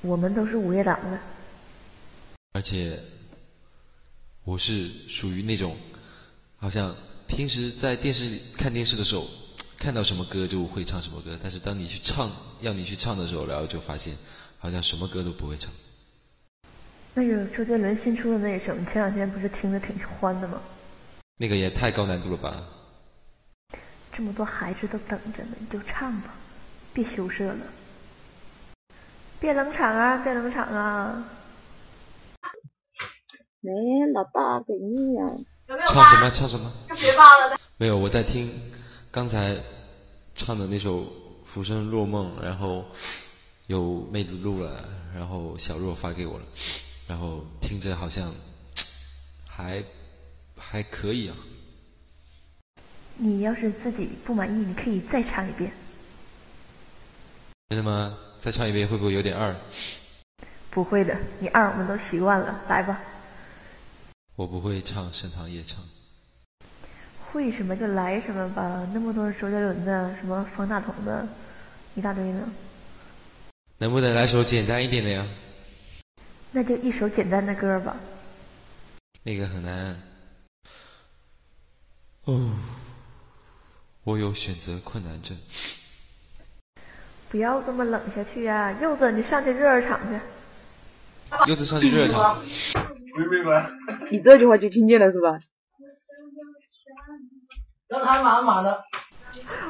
[0.00, 1.20] 我们都是午夜党的。
[2.54, 3.00] 而且
[4.42, 5.76] 我是属于那种，
[6.58, 6.94] 好像
[7.26, 9.26] 平时在电视里看电视的时候，
[9.78, 12.30] 看到什么歌就会唱什么歌，但是当你去唱，
[12.60, 14.16] 要你去唱的时候，然后就发现
[14.58, 15.70] 好像什么歌都不会唱。
[17.14, 20.60] 那个周杰伦新出的那首，你前两天不是听着挺欢的吗？
[21.38, 22.62] 那个也太高难度了吧！
[24.12, 26.34] 这么多孩子都等着呢，你就唱吧，
[26.94, 27.60] 别羞涩了，
[29.38, 31.28] 别冷场啊，别冷场啊！
[33.60, 33.72] 没，
[34.14, 35.22] 老大给你呀。
[35.66, 36.30] 唱什么？
[36.30, 36.72] 唱什么？
[36.96, 37.58] 别扒了。
[37.76, 38.50] 没有，我在听
[39.10, 39.56] 刚才
[40.34, 41.00] 唱的那首
[41.44, 42.84] 《浮生若梦》，然后
[43.66, 46.44] 有妹子录了，然后小若发给我了，
[47.08, 48.32] 然后听着好像
[49.48, 49.82] 还
[50.56, 51.36] 还可以啊。
[53.16, 55.72] 你要是自己不满意，你可以再唱一遍。
[57.70, 58.16] 真的吗？
[58.38, 59.56] 再唱一遍会不会有点二？
[60.70, 63.00] 不会的，你二我们都习惯了，来吧。
[64.36, 65.82] 我不会唱《盛唐夜唱》。
[67.32, 71.26] 会什么就来什么吧，那么多周杰伦的、什么方大同的，
[71.94, 72.52] 一大堆呢。
[73.78, 75.26] 能不能来首简单一点的呀？
[76.52, 77.96] 那就一首简单的歌吧。
[79.22, 80.02] 那个很难。
[82.24, 82.52] 哦，
[84.04, 85.34] 我有选择困难症。
[87.30, 90.20] 不要这么冷下去啊，柚子，你上去热热场去。
[91.48, 92.42] 柚子上去热热场。
[94.10, 95.38] 你这句话就听见了是吧？
[97.88, 98.84] 让他满满的。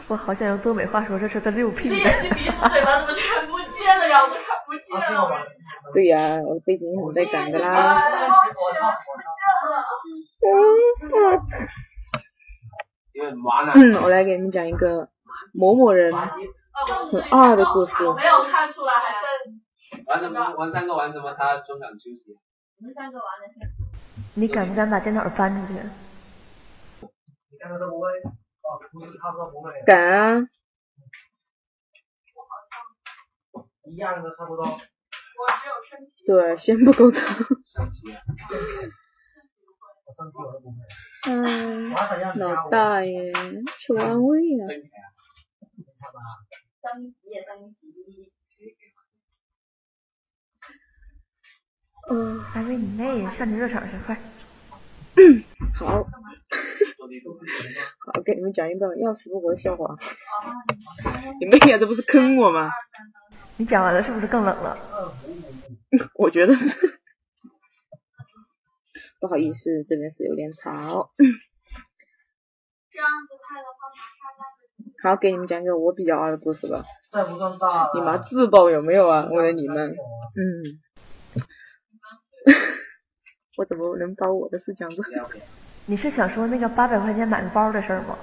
[0.08, 1.68] 我好想用东北话说，这是个六。
[1.70, 4.22] 眼睛、鼻子、嘴巴怎么全不见了呀？
[4.22, 5.46] 我都看不见了。
[5.92, 8.02] 对呀、我的背景音很带感的啦。
[13.74, 15.08] 嗯，我来给你们讲一个
[15.52, 18.04] 某某人很二的故事。
[18.04, 19.22] 我 没有看出来，还剩。
[20.06, 20.54] 玩什么？
[20.56, 21.34] 玩三个玩什么？
[21.34, 22.36] 他中场休息。
[22.78, 23.58] 我们三个玩的是。
[24.34, 25.80] 你敢不敢把电脑搬出去？
[27.50, 28.08] 你刚才说不会？
[28.18, 29.72] 哦，不是，他说不会。
[29.86, 30.46] 敢啊！
[33.84, 34.64] 一样的，差不多。
[34.66, 36.26] 我只有身体。
[36.26, 37.22] 对，先不沟通。
[41.28, 41.90] 嗯，
[42.38, 43.32] 老大爷，
[43.78, 44.66] 求安慰呀、
[46.82, 48.32] 升级也升级。
[52.08, 53.32] 嗯，安慰你妹呀！
[53.36, 54.16] 上你热场去，快。
[55.74, 56.04] 好，
[58.12, 59.96] 好，给你们讲一段要死不活的笑话。
[61.40, 62.70] 你妹呀，这不是坑我吗？
[63.56, 64.78] 你讲完了是不是更冷了？
[66.14, 67.00] 我觉得是。
[69.18, 71.10] 不好意思，这边是有点吵。
[71.16, 71.24] 这
[73.00, 74.46] 样子拍的话，马上
[75.02, 76.84] 好，给你们讲一个我比较二的故事吧。
[77.10, 77.90] 这不算大。
[77.94, 79.26] 你妈自爆有没有啊？
[79.30, 80.78] 为了你们，嗯。
[83.56, 84.96] 我怎么能把我的事讲了？
[85.86, 88.16] 你是想说那个八百块钱买个包的事儿吗？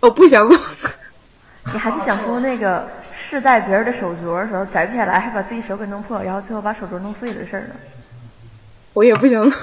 [0.00, 0.58] 我不想说。
[1.72, 7.74] 你还是想说那个试戴别人的手镯的时候摘不下来，还把自己手给弄破，然后最后把手镯弄碎的事儿呢？
[8.92, 9.60] 我也不想说。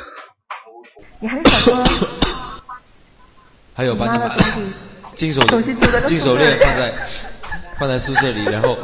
[1.19, 2.09] 你还是想说？
[3.73, 4.73] 还有把你妈的买东西
[5.13, 5.41] 金手
[6.05, 6.93] 金手链放在
[7.79, 8.75] 放在宿舍里，然后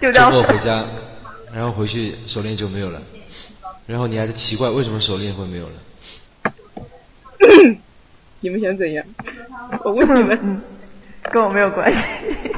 [0.00, 0.84] 周丢掉末回家，
[1.52, 3.02] 然后回去手链就没有了，
[3.86, 5.74] 然后你还在奇怪为什么手链会没有了。
[8.40, 9.04] 你们想怎样？
[9.84, 10.38] 我问你们。
[10.42, 10.62] 嗯，
[11.32, 11.98] 跟我没有关系。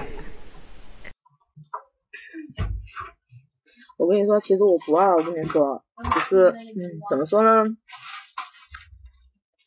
[3.98, 5.82] 我跟你说，其实我不二，我跟你说，
[6.14, 7.64] 只是嗯，怎么说呢？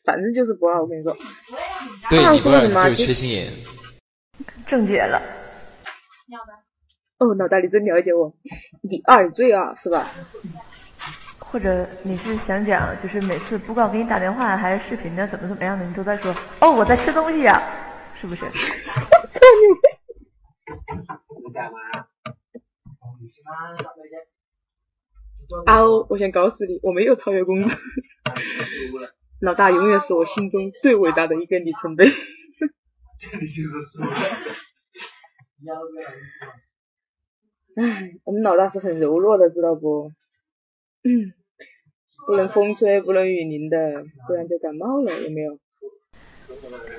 [0.04, 1.16] 反正就是不二，我跟你说。
[2.08, 3.52] 对，你不二你妈就是缺心眼。
[4.66, 5.20] 正解了。
[7.18, 8.34] 哦，脑袋里真了解我。
[8.82, 10.10] 你二你最二是吧？
[11.50, 17.60] 或者你是想讲，就是每次不管我给你打电话还是视频的，怎么怎么样的，你都在说哦我在吃东西呀、
[18.14, 18.44] 是不是？
[25.66, 27.76] 啊，我想告诉你，我没有超越公主。
[29.40, 32.06] 老大永远是我心中最伟大的一个里程碑。
[32.06, 32.12] 你
[33.48, 34.14] 就是输了。
[37.76, 40.12] 唉，我们老大是很柔弱的，知道不？
[41.02, 41.32] 嗯，
[42.26, 45.58] 不能风吹，不能雨淋的，不然就感冒了，有没有？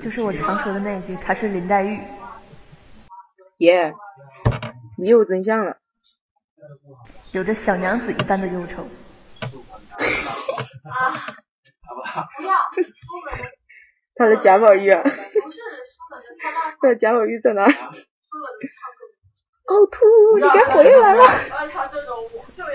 [0.02, 1.98] 就是我常说的那一句，她是林黛玉。
[3.58, 3.92] 耶、
[4.98, 5.78] 你又真相了。
[7.32, 8.82] 有着小娘子一般的忧愁。
[10.82, 11.12] 啊，
[12.36, 12.90] 不要，书
[13.26, 13.44] 本的
[14.14, 15.22] 他的贾宝玉啊，不是书
[16.10, 17.66] 本他爸 他的贾宝玉在哪？
[19.72, 21.22] 书本的凹凸，你该回来了。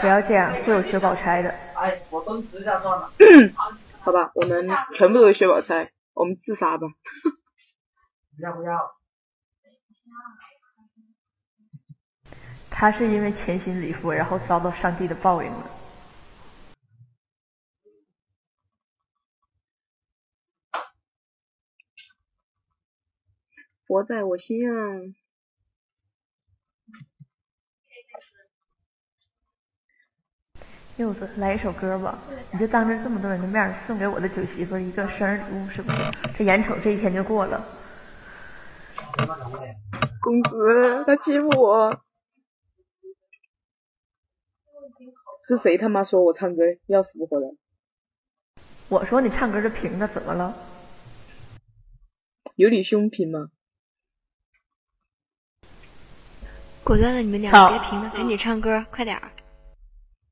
[0.02, 1.50] 不要这样，会有薛宝钗的。
[1.76, 3.12] 哎，我蹲指甲算了。
[4.00, 6.88] 好吧，我们全部都是薛宝钗，我们自杀吧。
[8.36, 8.96] 不要不要。
[12.70, 15.70] 他是因为潜心礼佛，然后遭到上帝的报应了。
[23.88, 24.76] 佛在我心啊！
[30.98, 32.18] 柚子，来一首歌吧，
[32.52, 35.98] 你就当着这么多人的面送给我的九媳妇一个生日礼物，是不是？
[36.36, 37.64] 这眼瞅这一天就过了。
[40.22, 42.02] 公子，他欺负我。
[45.48, 47.46] 是谁他妈说我唱歌要死不活的？
[48.90, 50.56] 我说你唱歌是平的怎么了？
[52.56, 53.50] 有你胸平吗？
[56.84, 59.32] 果断的你们俩好别平了，赶紧唱歌，快点儿。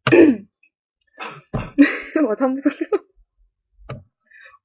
[2.28, 2.76] 我唱不出来，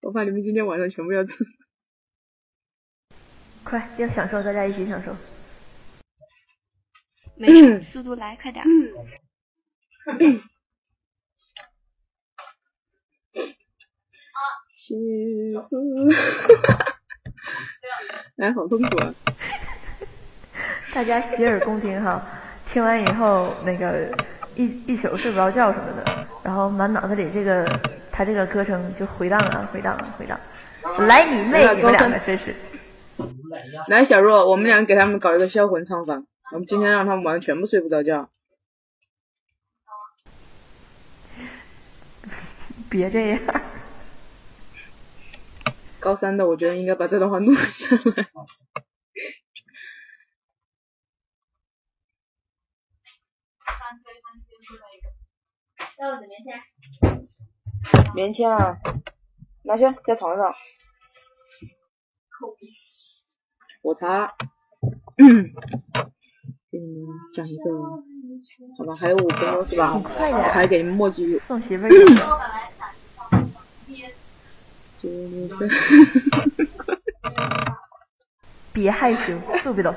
[0.03, 1.45] 我怕你们今天晚上全部要吃。
[3.65, 5.15] 快，要享受，大家一起享受。
[7.37, 8.69] 没事， 速度来，快点儿。
[14.77, 15.55] 其实，
[18.39, 19.15] 哎，好痛苦啊！
[20.95, 22.27] 大家洗耳恭听哈，
[22.73, 24.17] 听完以后那个
[24.57, 27.81] 一一宿睡不着觉什么的，然后满脑子里这个
[28.11, 30.39] 他这个歌声就回荡啊回荡啊回荡。
[31.07, 31.75] 来你妹！
[31.75, 32.55] 你们两个真是。
[33.89, 36.23] 来，小若，我们俩给他们搞一个销魂唱法。
[36.53, 38.31] 我们今天让他们玩，全部睡不着觉。
[42.89, 43.39] 别这样。
[46.01, 48.27] 高三的，我觉得应该把这段话录下来。
[56.01, 56.57] 豆子棉签。
[58.15, 58.79] 棉签啊，
[59.65, 60.55] 拿去，在床上。
[63.83, 64.35] 我擦。
[65.21, 65.53] 嗯。
[66.73, 67.65] 给你们讲一个，
[68.79, 69.99] 好吧，还有五分钟是吧？
[69.99, 70.43] 快点。
[70.43, 71.39] 还给你们墨迹。
[71.41, 71.91] 送媳妇儿。
[78.73, 79.95] 别害羞，速别动。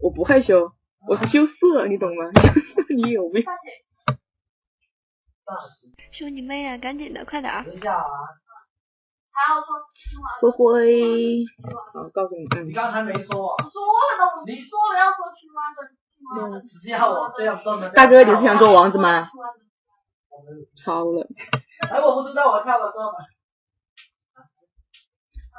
[0.00, 0.72] 我不害羞，
[1.08, 2.30] 我是羞涩，你懂吗？
[2.94, 3.44] 你有病。
[6.10, 7.64] 兄弟妹啊，赶紧的，快点儿。
[10.40, 11.44] 灰灰，
[11.94, 12.46] 好，告诉你。
[12.66, 13.26] 你刚才没说。
[13.26, 15.80] 说了都，你说了要说青蛙的。
[17.94, 19.28] 大哥，你是想做王子吗？
[20.76, 21.26] 超了。
[21.90, 23.12] 哎，我不知道，我跳了之后。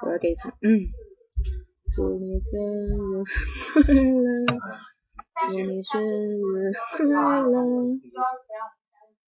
[0.05, 0.87] 我要给你唱，嗯。
[1.95, 3.23] 祝你生日
[3.71, 4.45] 快乐，
[5.51, 7.53] 祝你生日快乐，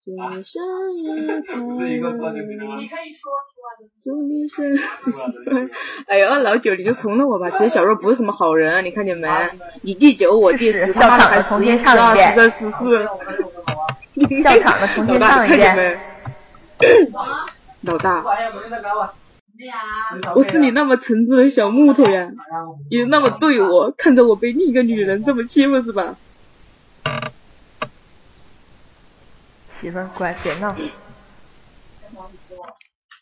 [0.07, 2.39] 祝你生日快乐。
[4.01, 5.69] 祝你生日快乐。
[6.07, 7.51] 哎呀，老九，你就从了我吧。
[7.59, 9.29] 其实小若不是什么好人，你看见没？
[9.83, 13.05] 你第九，我第十，他妈的还十一、十二、十三、十四。
[14.45, 15.99] 笑场的重新唱一遍。
[17.83, 18.23] 老大。
[20.37, 22.31] 我是你那么沉重的小木头呀，
[22.93, 26.15] 你那么对我，看着我被另一个女人这么欺负是吧？
[29.81, 30.75] 媳妇儿，乖，别闹。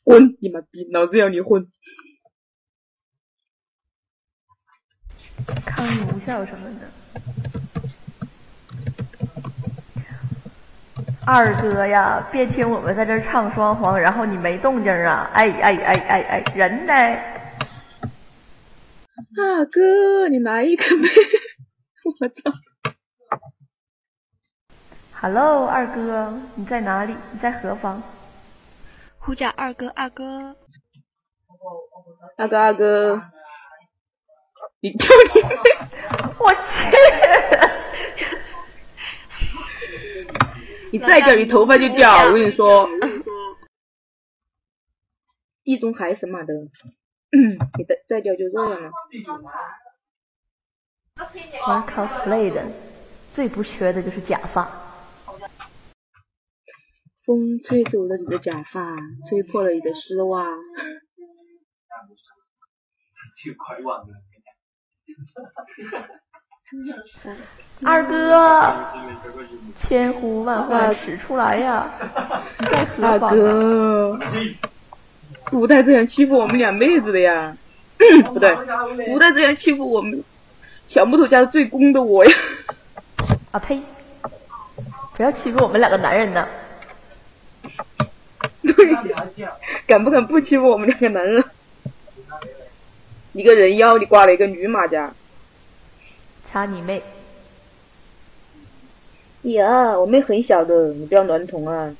[0.05, 0.37] 滚！
[0.41, 1.67] 你妈逼，老子要你混。
[5.65, 6.87] 康奴笑什么的。
[11.27, 15.31] 二哥呀，别听我们在这唱双簧，然后你没动静啊！
[15.33, 16.93] 哎哎哎哎哎，人呢？
[19.37, 21.09] 二哥，你来一个呗！
[22.21, 22.53] 我操
[25.25, 27.17] ！Hello，二哥，你在哪里？
[27.33, 28.03] 你在何方？
[29.17, 30.55] 呼叫二哥，二哥。
[32.37, 33.23] 二哥，二哥。
[34.81, 35.41] 你叫你，
[36.39, 36.85] 我去！
[40.93, 42.27] 你再叫，你头发就掉！
[42.27, 42.87] 我跟你说，
[45.63, 46.53] 地中海什么的，
[47.33, 48.91] 你再再叫就这样了。
[51.67, 52.63] 玩 cosplay 的
[53.33, 54.84] 最不缺的就是假发。
[57.27, 58.97] 风吹走了你的假发，
[59.29, 60.47] 吹破了你的丝袜。
[67.83, 68.75] 二哥，
[69.77, 71.89] 千呼万唤始出来呀！
[72.71, 73.31] 在何方？
[73.31, 74.19] 二哥，
[75.45, 77.57] 不带这样欺负我们俩妹子的呀！
[78.33, 78.55] 不对，
[79.13, 80.23] 不带这样欺负我们
[80.89, 82.33] 小木头家最公的我呀！
[83.53, 83.81] 啊呸！
[85.17, 86.47] 不要欺负我们两个男人呢！
[89.87, 91.45] 敢不敢不欺负我们两个男人？
[93.33, 95.13] 一个人妖，你挂了一个女马甲。
[96.51, 97.03] 擦你妹！
[99.43, 101.95] 呀，我妹很小的，你不要乱捅啊！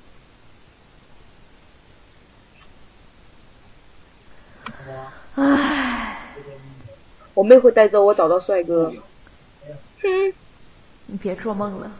[5.35, 6.19] 唉，
[7.35, 8.95] 我妹会带着我找到帅哥。
[10.01, 10.33] 哼，
[11.07, 11.91] 你别做梦了。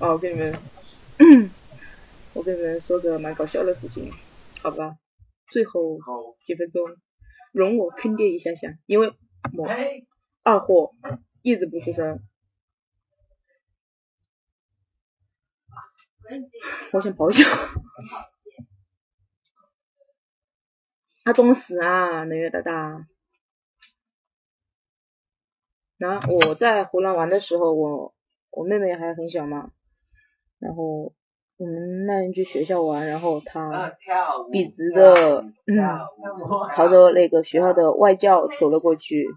[0.00, 0.60] 哦，我跟你们，
[2.34, 4.12] 我跟你们说个蛮搞笑的事情，
[4.62, 4.98] 好吧？
[5.48, 5.98] 最后
[6.44, 6.96] 几分钟，
[7.52, 9.14] 容我坑爹一下下，因为
[9.56, 9.68] 我
[10.42, 10.94] 二货
[11.42, 12.20] 一直不出声。
[16.92, 17.44] 我想咆哮。
[21.22, 23.06] 他装死啊，那个大大。
[25.96, 28.14] 然后我在湖南玩的时候，我
[28.50, 29.70] 我妹妹还很小嘛，
[30.58, 31.14] 然后
[31.56, 33.92] 我们那天去学校玩，然后他
[34.50, 35.76] 笔直的，嗯，
[36.72, 39.26] 朝着那个学校的外教走了过去。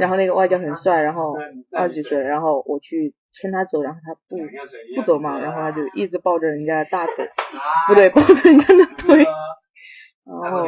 [0.00, 1.36] 然后那个外教很帅，然后
[1.70, 4.36] 二十几岁，然后我去牵他走，然后他不
[4.96, 7.30] 不走嘛，然后他就一直抱着人家的大腿，
[7.86, 9.24] 不对，抱着人家的腿，
[10.42, 10.64] 然后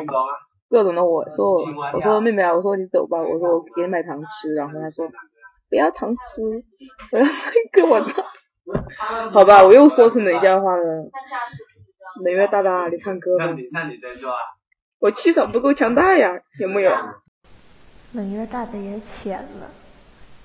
[0.69, 1.57] 各种的我说
[1.93, 5.09] 我说妹妹啊，我说你走吧，我说我给你买糖吃，然后他说
[5.69, 6.43] 不要糖吃，
[7.11, 8.23] 我要那个我操，
[9.33, 11.11] 好吧，我又说成冷笑话了，
[12.25, 13.47] 冷月大大，你唱歌吧。
[13.47, 14.39] 那你那你再说啊。
[14.99, 16.93] 我气场不够强大呀，有没有？
[18.13, 19.69] 冷月大大也浅了，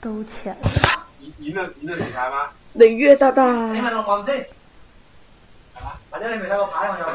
[0.01, 0.69] 都浅了。
[1.19, 2.49] 你你那你那厉害吗？
[2.73, 3.73] 冷月大大。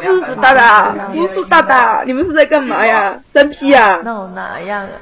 [0.00, 3.20] 狮子大大，竹树大大，你们是在干嘛呀？
[3.32, 4.00] 三 P 呀？
[4.04, 4.92] 那我哪样啊？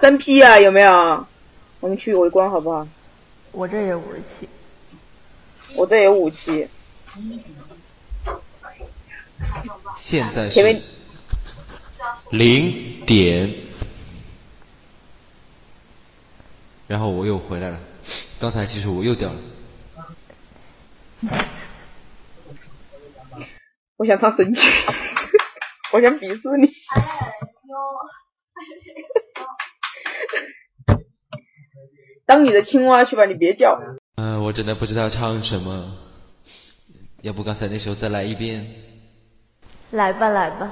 [0.00, 1.26] 三 P 呀，有没有？
[1.80, 2.86] 我们去围观好不好？
[3.50, 4.48] 我这也五十七。
[5.74, 6.68] 我这有五七。
[9.96, 10.82] 现在是
[12.30, 13.54] 零点，
[16.86, 17.80] 然后我又回来了。
[18.38, 19.38] 刚才其实我又掉了。
[23.96, 24.70] 我想唱神曲，
[25.92, 26.72] 我想鄙视你。
[32.24, 33.78] 当你的青蛙去吧，你别叫。
[34.22, 35.96] 嗯，我真的不知道唱什么，
[37.22, 38.66] 要不刚才那首再来一遍？
[39.92, 40.70] 来吧，来吧。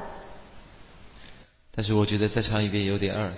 [1.75, 3.33] 但是我觉得再唱一遍有点二，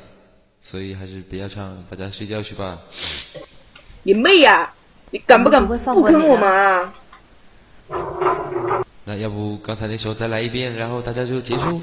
[0.61, 2.81] 所以还是不要唱，大家睡觉去吧。
[4.03, 4.73] 你妹呀！
[5.13, 6.93] 你敢不敢不坑我们啊？
[9.05, 11.81] 那要不刚才那首再来一遍，然后大家就结束，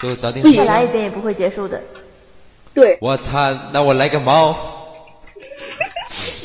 [0.00, 0.64] 就早点睡觉。
[0.64, 1.82] 再来一遍也不会结束的。
[2.72, 2.96] 对。
[3.02, 3.52] 我操！
[3.74, 4.72] 那我来个猫。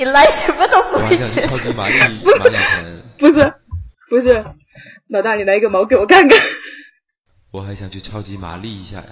[0.02, 1.24] 你来什么都不会结束。
[1.24, 2.00] 我想去超级玛丽
[2.40, 3.02] 玛丽城。
[3.20, 3.54] 不是，
[4.10, 4.44] 不是，
[5.10, 6.40] 老大，你来一个毛给我看看。
[7.52, 9.10] 我还想去超级玛丽一下呀。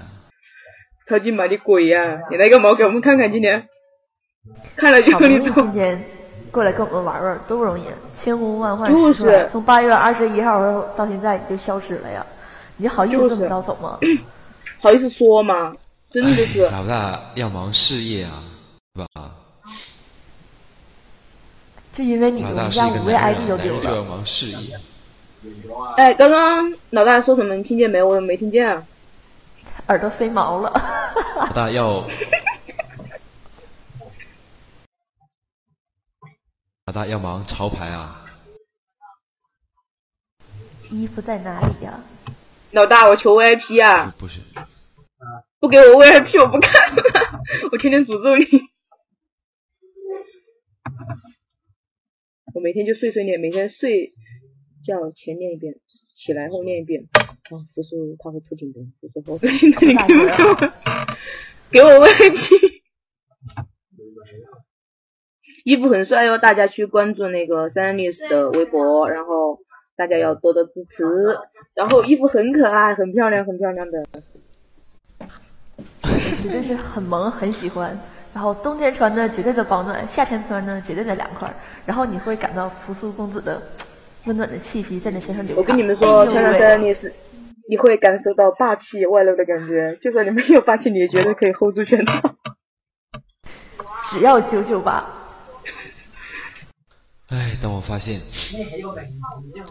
[1.07, 2.17] 超级玛丽鬼呀！
[2.31, 3.67] 你来个毛给我们看看，今天。
[4.75, 6.03] 看了就好不容易今天
[6.49, 7.83] 过来跟我们玩玩，多不容易，
[8.15, 9.47] 千呼万唤就是。
[9.51, 12.25] 从八月二十一号到现在你就消失了呀？
[12.77, 13.99] 你好意思这么早走吗？
[14.81, 15.75] 好意思说吗？
[16.09, 16.61] 真的是。
[16.71, 18.43] 老大要忙事业啊，
[18.95, 19.35] 是吧？
[21.93, 23.81] 就因为你我们家五位 ID 都丢了。
[23.83, 24.79] 就要忙事业。
[25.97, 27.55] 哎，刚刚老大说什么？
[27.55, 28.01] 你听见没？
[28.03, 28.85] 我没听见啊。
[29.87, 30.71] 耳朵塞毛了。
[31.39, 32.03] 老大要。
[36.85, 38.25] 老大要忙潮牌啊！
[40.89, 41.99] 衣服在哪里呀？
[42.71, 44.13] 老大，我求 VIP 啊！
[44.17, 44.41] 不是，
[45.59, 47.03] 不给我 VIP 我不看了，
[47.71, 48.45] 我天天诅咒你。
[52.53, 54.09] 我每天就碎碎念，每天睡
[54.83, 55.75] 觉前念一遍，
[56.13, 57.07] 起来后念一遍。
[57.13, 60.55] 啊，福叔他会吐金的，福叔我吐金的，你给我
[61.71, 62.79] 给我 VIP。
[65.65, 69.59] 衣服很帅哟，大家去关注那个三丽史的微博，然后
[69.95, 71.03] 大家要多多支持。
[71.75, 74.03] 然后衣服很可爱，很漂亮，很漂亮的，
[76.41, 77.97] 绝对是很萌，很喜欢。
[78.33, 81.53] 然后冬天穿的绝对的保暖，夏天穿的绝对的凉快。
[81.89, 83.59] 然后你会感到扶苏公子的
[84.25, 85.57] 温暖的气息在你身上流淌。
[85.57, 87.11] 我跟你们说，穿上三丽史，
[87.67, 89.97] 你会感受到霸气外露的感觉。
[89.99, 92.37] 就算你没有霸气，你也绝对可以 hold 住全场。
[94.11, 95.03] 只要九九八。
[97.29, 98.21] 哎，当我发现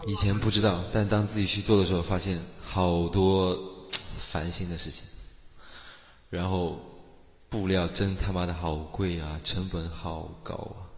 [0.05, 3.57] 以前不知道，但当自己去做的时候，发现好多
[4.33, 5.07] 烦心的事情。
[6.29, 6.77] 然后
[7.49, 10.88] 布料真他妈的好贵啊，成本好高啊。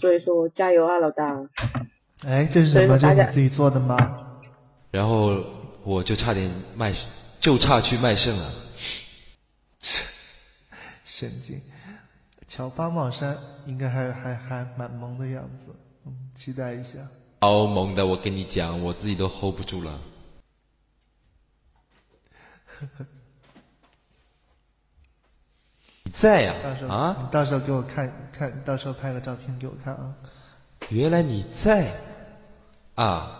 [0.00, 1.36] 所以说，加油啊，老大！
[2.26, 2.98] 哎，这是什么？
[2.98, 4.40] 这是你自己做的吗？
[4.90, 5.44] 然后
[5.84, 6.92] 我就差点卖，
[7.40, 8.52] 就差去卖肾了。
[11.04, 11.60] 神经。
[12.46, 15.66] 乔巴帽衫应该还还还蛮萌的样子，
[16.06, 16.98] 嗯，期待一下。
[17.42, 20.00] 好萌的，我跟你讲，我自己都 hold 不住了。
[26.10, 26.54] 你在呀？
[26.88, 27.16] 啊？
[27.20, 30.12] 你到时候给我看看，到时候拍个照片给我看啊。
[30.88, 31.86] 原来你在
[32.96, 33.39] 啊。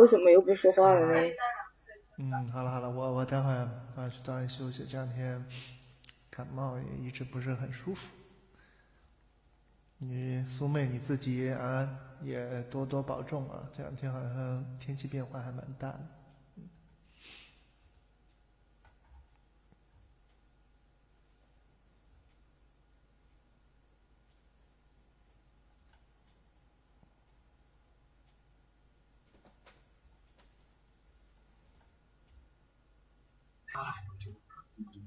[0.00, 1.30] 为什么又不说话了呢？
[2.16, 5.44] 嗯，好了好了，我我待会儿要去早点休息，这两天
[6.30, 8.08] 感冒也一直不是很舒服。
[9.98, 11.86] 你苏妹你自己啊
[12.22, 16.00] 也多多保重啊，这两天好像天气变化还蛮大的。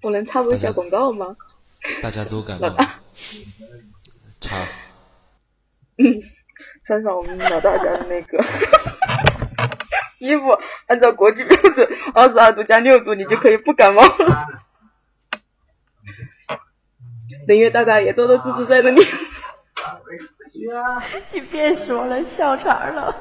[0.03, 1.35] 我能插播一下广告吗？
[2.01, 2.69] 大家都感冒。
[4.41, 4.67] 插。
[5.97, 6.21] 嗯，
[6.85, 8.43] 穿上我们老大家的那个
[10.19, 14.47] 衣服，按照国际标准，二十二度加六度，你就可以不感冒了。
[17.47, 19.01] 能约大大也多多支持在那里。
[21.31, 23.15] 你别说了，笑场了。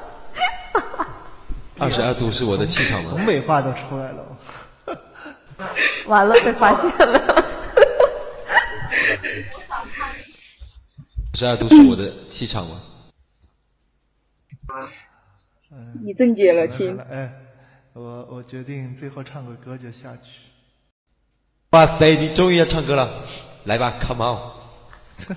[1.79, 3.09] 二十二度是我的气场吗？
[3.11, 4.32] 东北话都出来了。
[6.07, 7.43] 完了，被发现了。
[11.35, 12.81] 十二度是我的气场吗？
[16.03, 16.97] 你正解了，亲。
[17.09, 17.33] 哎，
[17.93, 20.41] 我我决定最后唱个歌就下去。
[21.71, 23.25] 哇塞，你终于要唱歌了，
[23.63, 24.37] 来吧，Come on，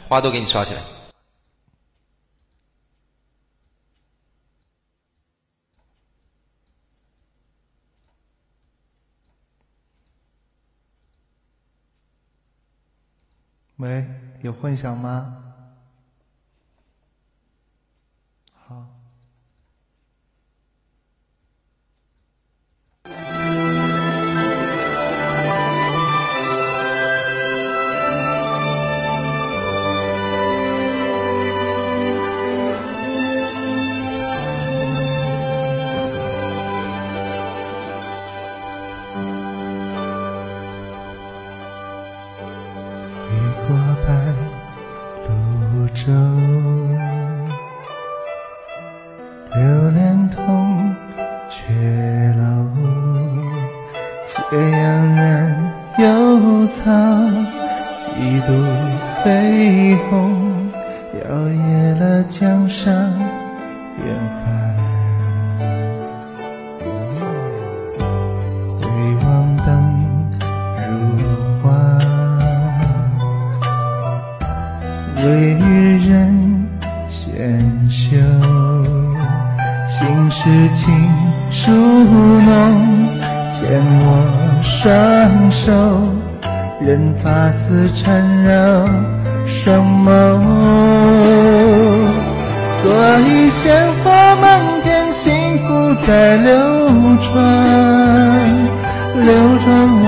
[0.09, 0.83] 花都给你刷起来。
[13.77, 14.07] 喂，
[14.41, 15.45] 有混响吗？
[46.07, 46.12] 愁，
[49.52, 50.94] 留恋痛
[51.50, 51.74] 雀
[52.38, 52.44] 楼，
[54.24, 56.92] 斜阳染幽草，
[57.98, 58.52] 几度
[59.24, 60.70] 飞鸿
[61.24, 63.26] 摇曳了江山。
[80.39, 80.93] 痴情
[81.51, 82.45] 梳弄，
[83.51, 84.07] 牵我
[84.61, 85.72] 双手，
[86.78, 88.87] 任发丝缠绕
[89.47, 90.07] 双眸。
[92.82, 92.84] 所
[93.20, 96.53] 以鲜花满天，幸福在流
[97.22, 97.34] 转，
[99.24, 99.32] 流
[99.64, 99.66] 转
[100.05, 100.07] 往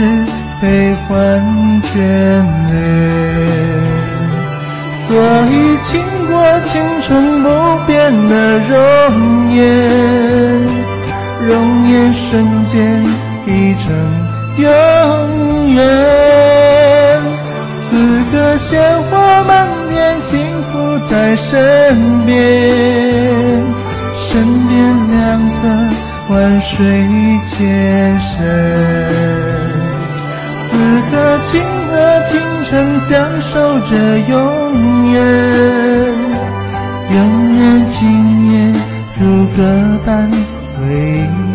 [0.00, 0.24] 日
[0.62, 0.64] 悲
[1.06, 1.12] 欢
[1.82, 1.94] 眷
[2.72, 3.35] 恋。
[5.08, 5.16] 所
[5.50, 7.48] 以倾国倾城不
[7.86, 10.56] 变的容颜。
[11.46, 13.04] 容颜瞬间
[13.46, 13.92] 已成
[14.56, 17.22] 永远
[17.78, 20.38] 此刻鲜花满天幸
[20.72, 23.86] 福在身边。
[24.14, 25.68] 身边两侧
[26.30, 26.84] 万水
[27.44, 28.36] 千山
[30.64, 30.76] 此
[31.10, 33.94] 刻倾国倾曾相守着
[34.28, 35.22] 永远，
[37.12, 38.54] 永远，今夜
[39.20, 39.62] 如歌
[40.04, 40.28] 般
[40.74, 41.45] 回。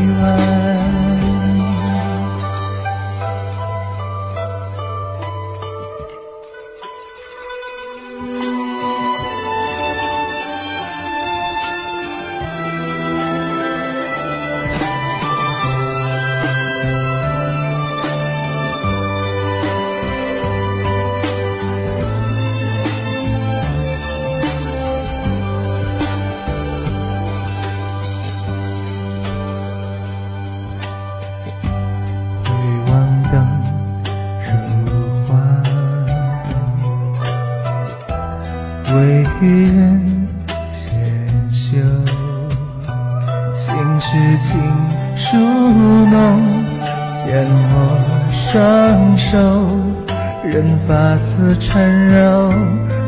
[51.92, 52.50] 温柔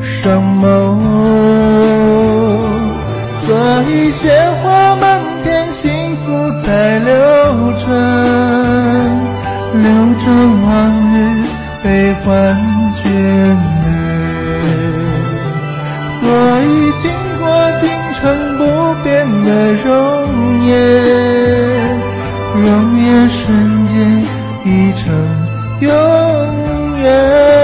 [0.01, 0.63] 双眸，
[3.39, 3.47] 所
[3.89, 4.29] 以鲜
[4.61, 7.13] 花满天，幸福在流
[7.79, 7.87] 转，
[9.81, 9.85] 流
[10.19, 10.23] 转
[10.63, 10.67] 往
[11.13, 11.15] 日
[11.81, 12.27] 悲欢
[12.95, 13.85] 眷恋。
[16.19, 16.21] 所
[16.61, 16.67] 以
[16.97, 17.01] 经
[17.39, 17.41] 过
[17.77, 17.81] 青
[18.13, 18.21] 城
[18.57, 18.61] 不
[19.01, 19.07] 变
[19.45, 19.47] 的
[19.85, 19.87] 容
[20.65, 20.71] 颜，
[22.55, 22.65] 容
[22.97, 23.41] 颜瞬
[23.87, 23.93] 间
[24.65, 25.01] 已成
[25.79, 25.89] 永
[27.01, 27.62] 远。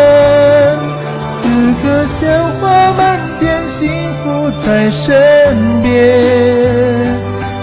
[4.69, 5.89] 在身边，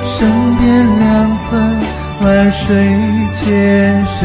[0.03, 0.27] 身
[0.57, 0.65] 边
[0.99, 1.57] 两侧，
[2.21, 2.67] 万水
[3.33, 4.21] 千山，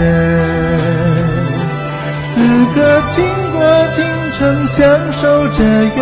[2.34, 2.34] 此
[2.73, 2.75] 刻
[3.05, 3.61] 倾国
[3.91, 5.63] 倾城，享受着
[5.95, 6.01] 永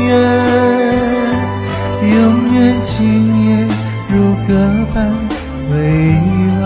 [0.00, 0.10] 远。
[2.02, 2.12] 永
[2.52, 2.94] 远，今
[3.46, 3.66] 夜
[4.10, 4.52] 如歌
[4.92, 4.94] 般
[5.70, 5.74] 委
[6.60, 6.62] 婉，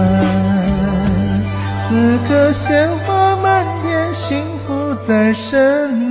[1.88, 6.05] 此刻鲜花满天，幸福在身边。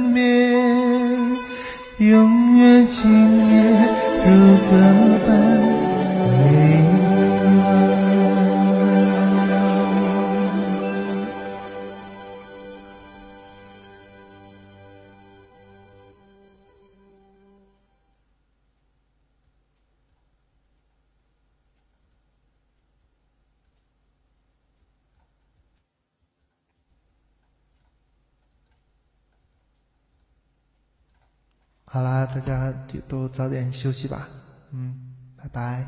[31.96, 32.74] 好啦，大家
[33.08, 34.28] 都早点休息吧。
[34.72, 35.88] 嗯，拜拜。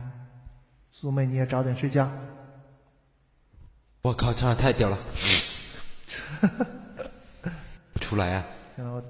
[0.90, 2.10] 苏妹，你也早点睡觉。
[4.04, 4.98] 我靠，唱的太屌了！
[7.92, 8.46] 不出来啊！
[8.74, 9.04] 行了，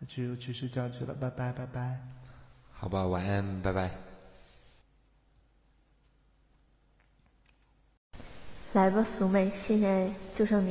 [0.00, 2.00] 我去我去睡觉去了，拜拜拜拜。
[2.72, 3.90] 好吧，晚安，拜拜。
[8.72, 10.62] 来吧，苏妹，现在就剩你。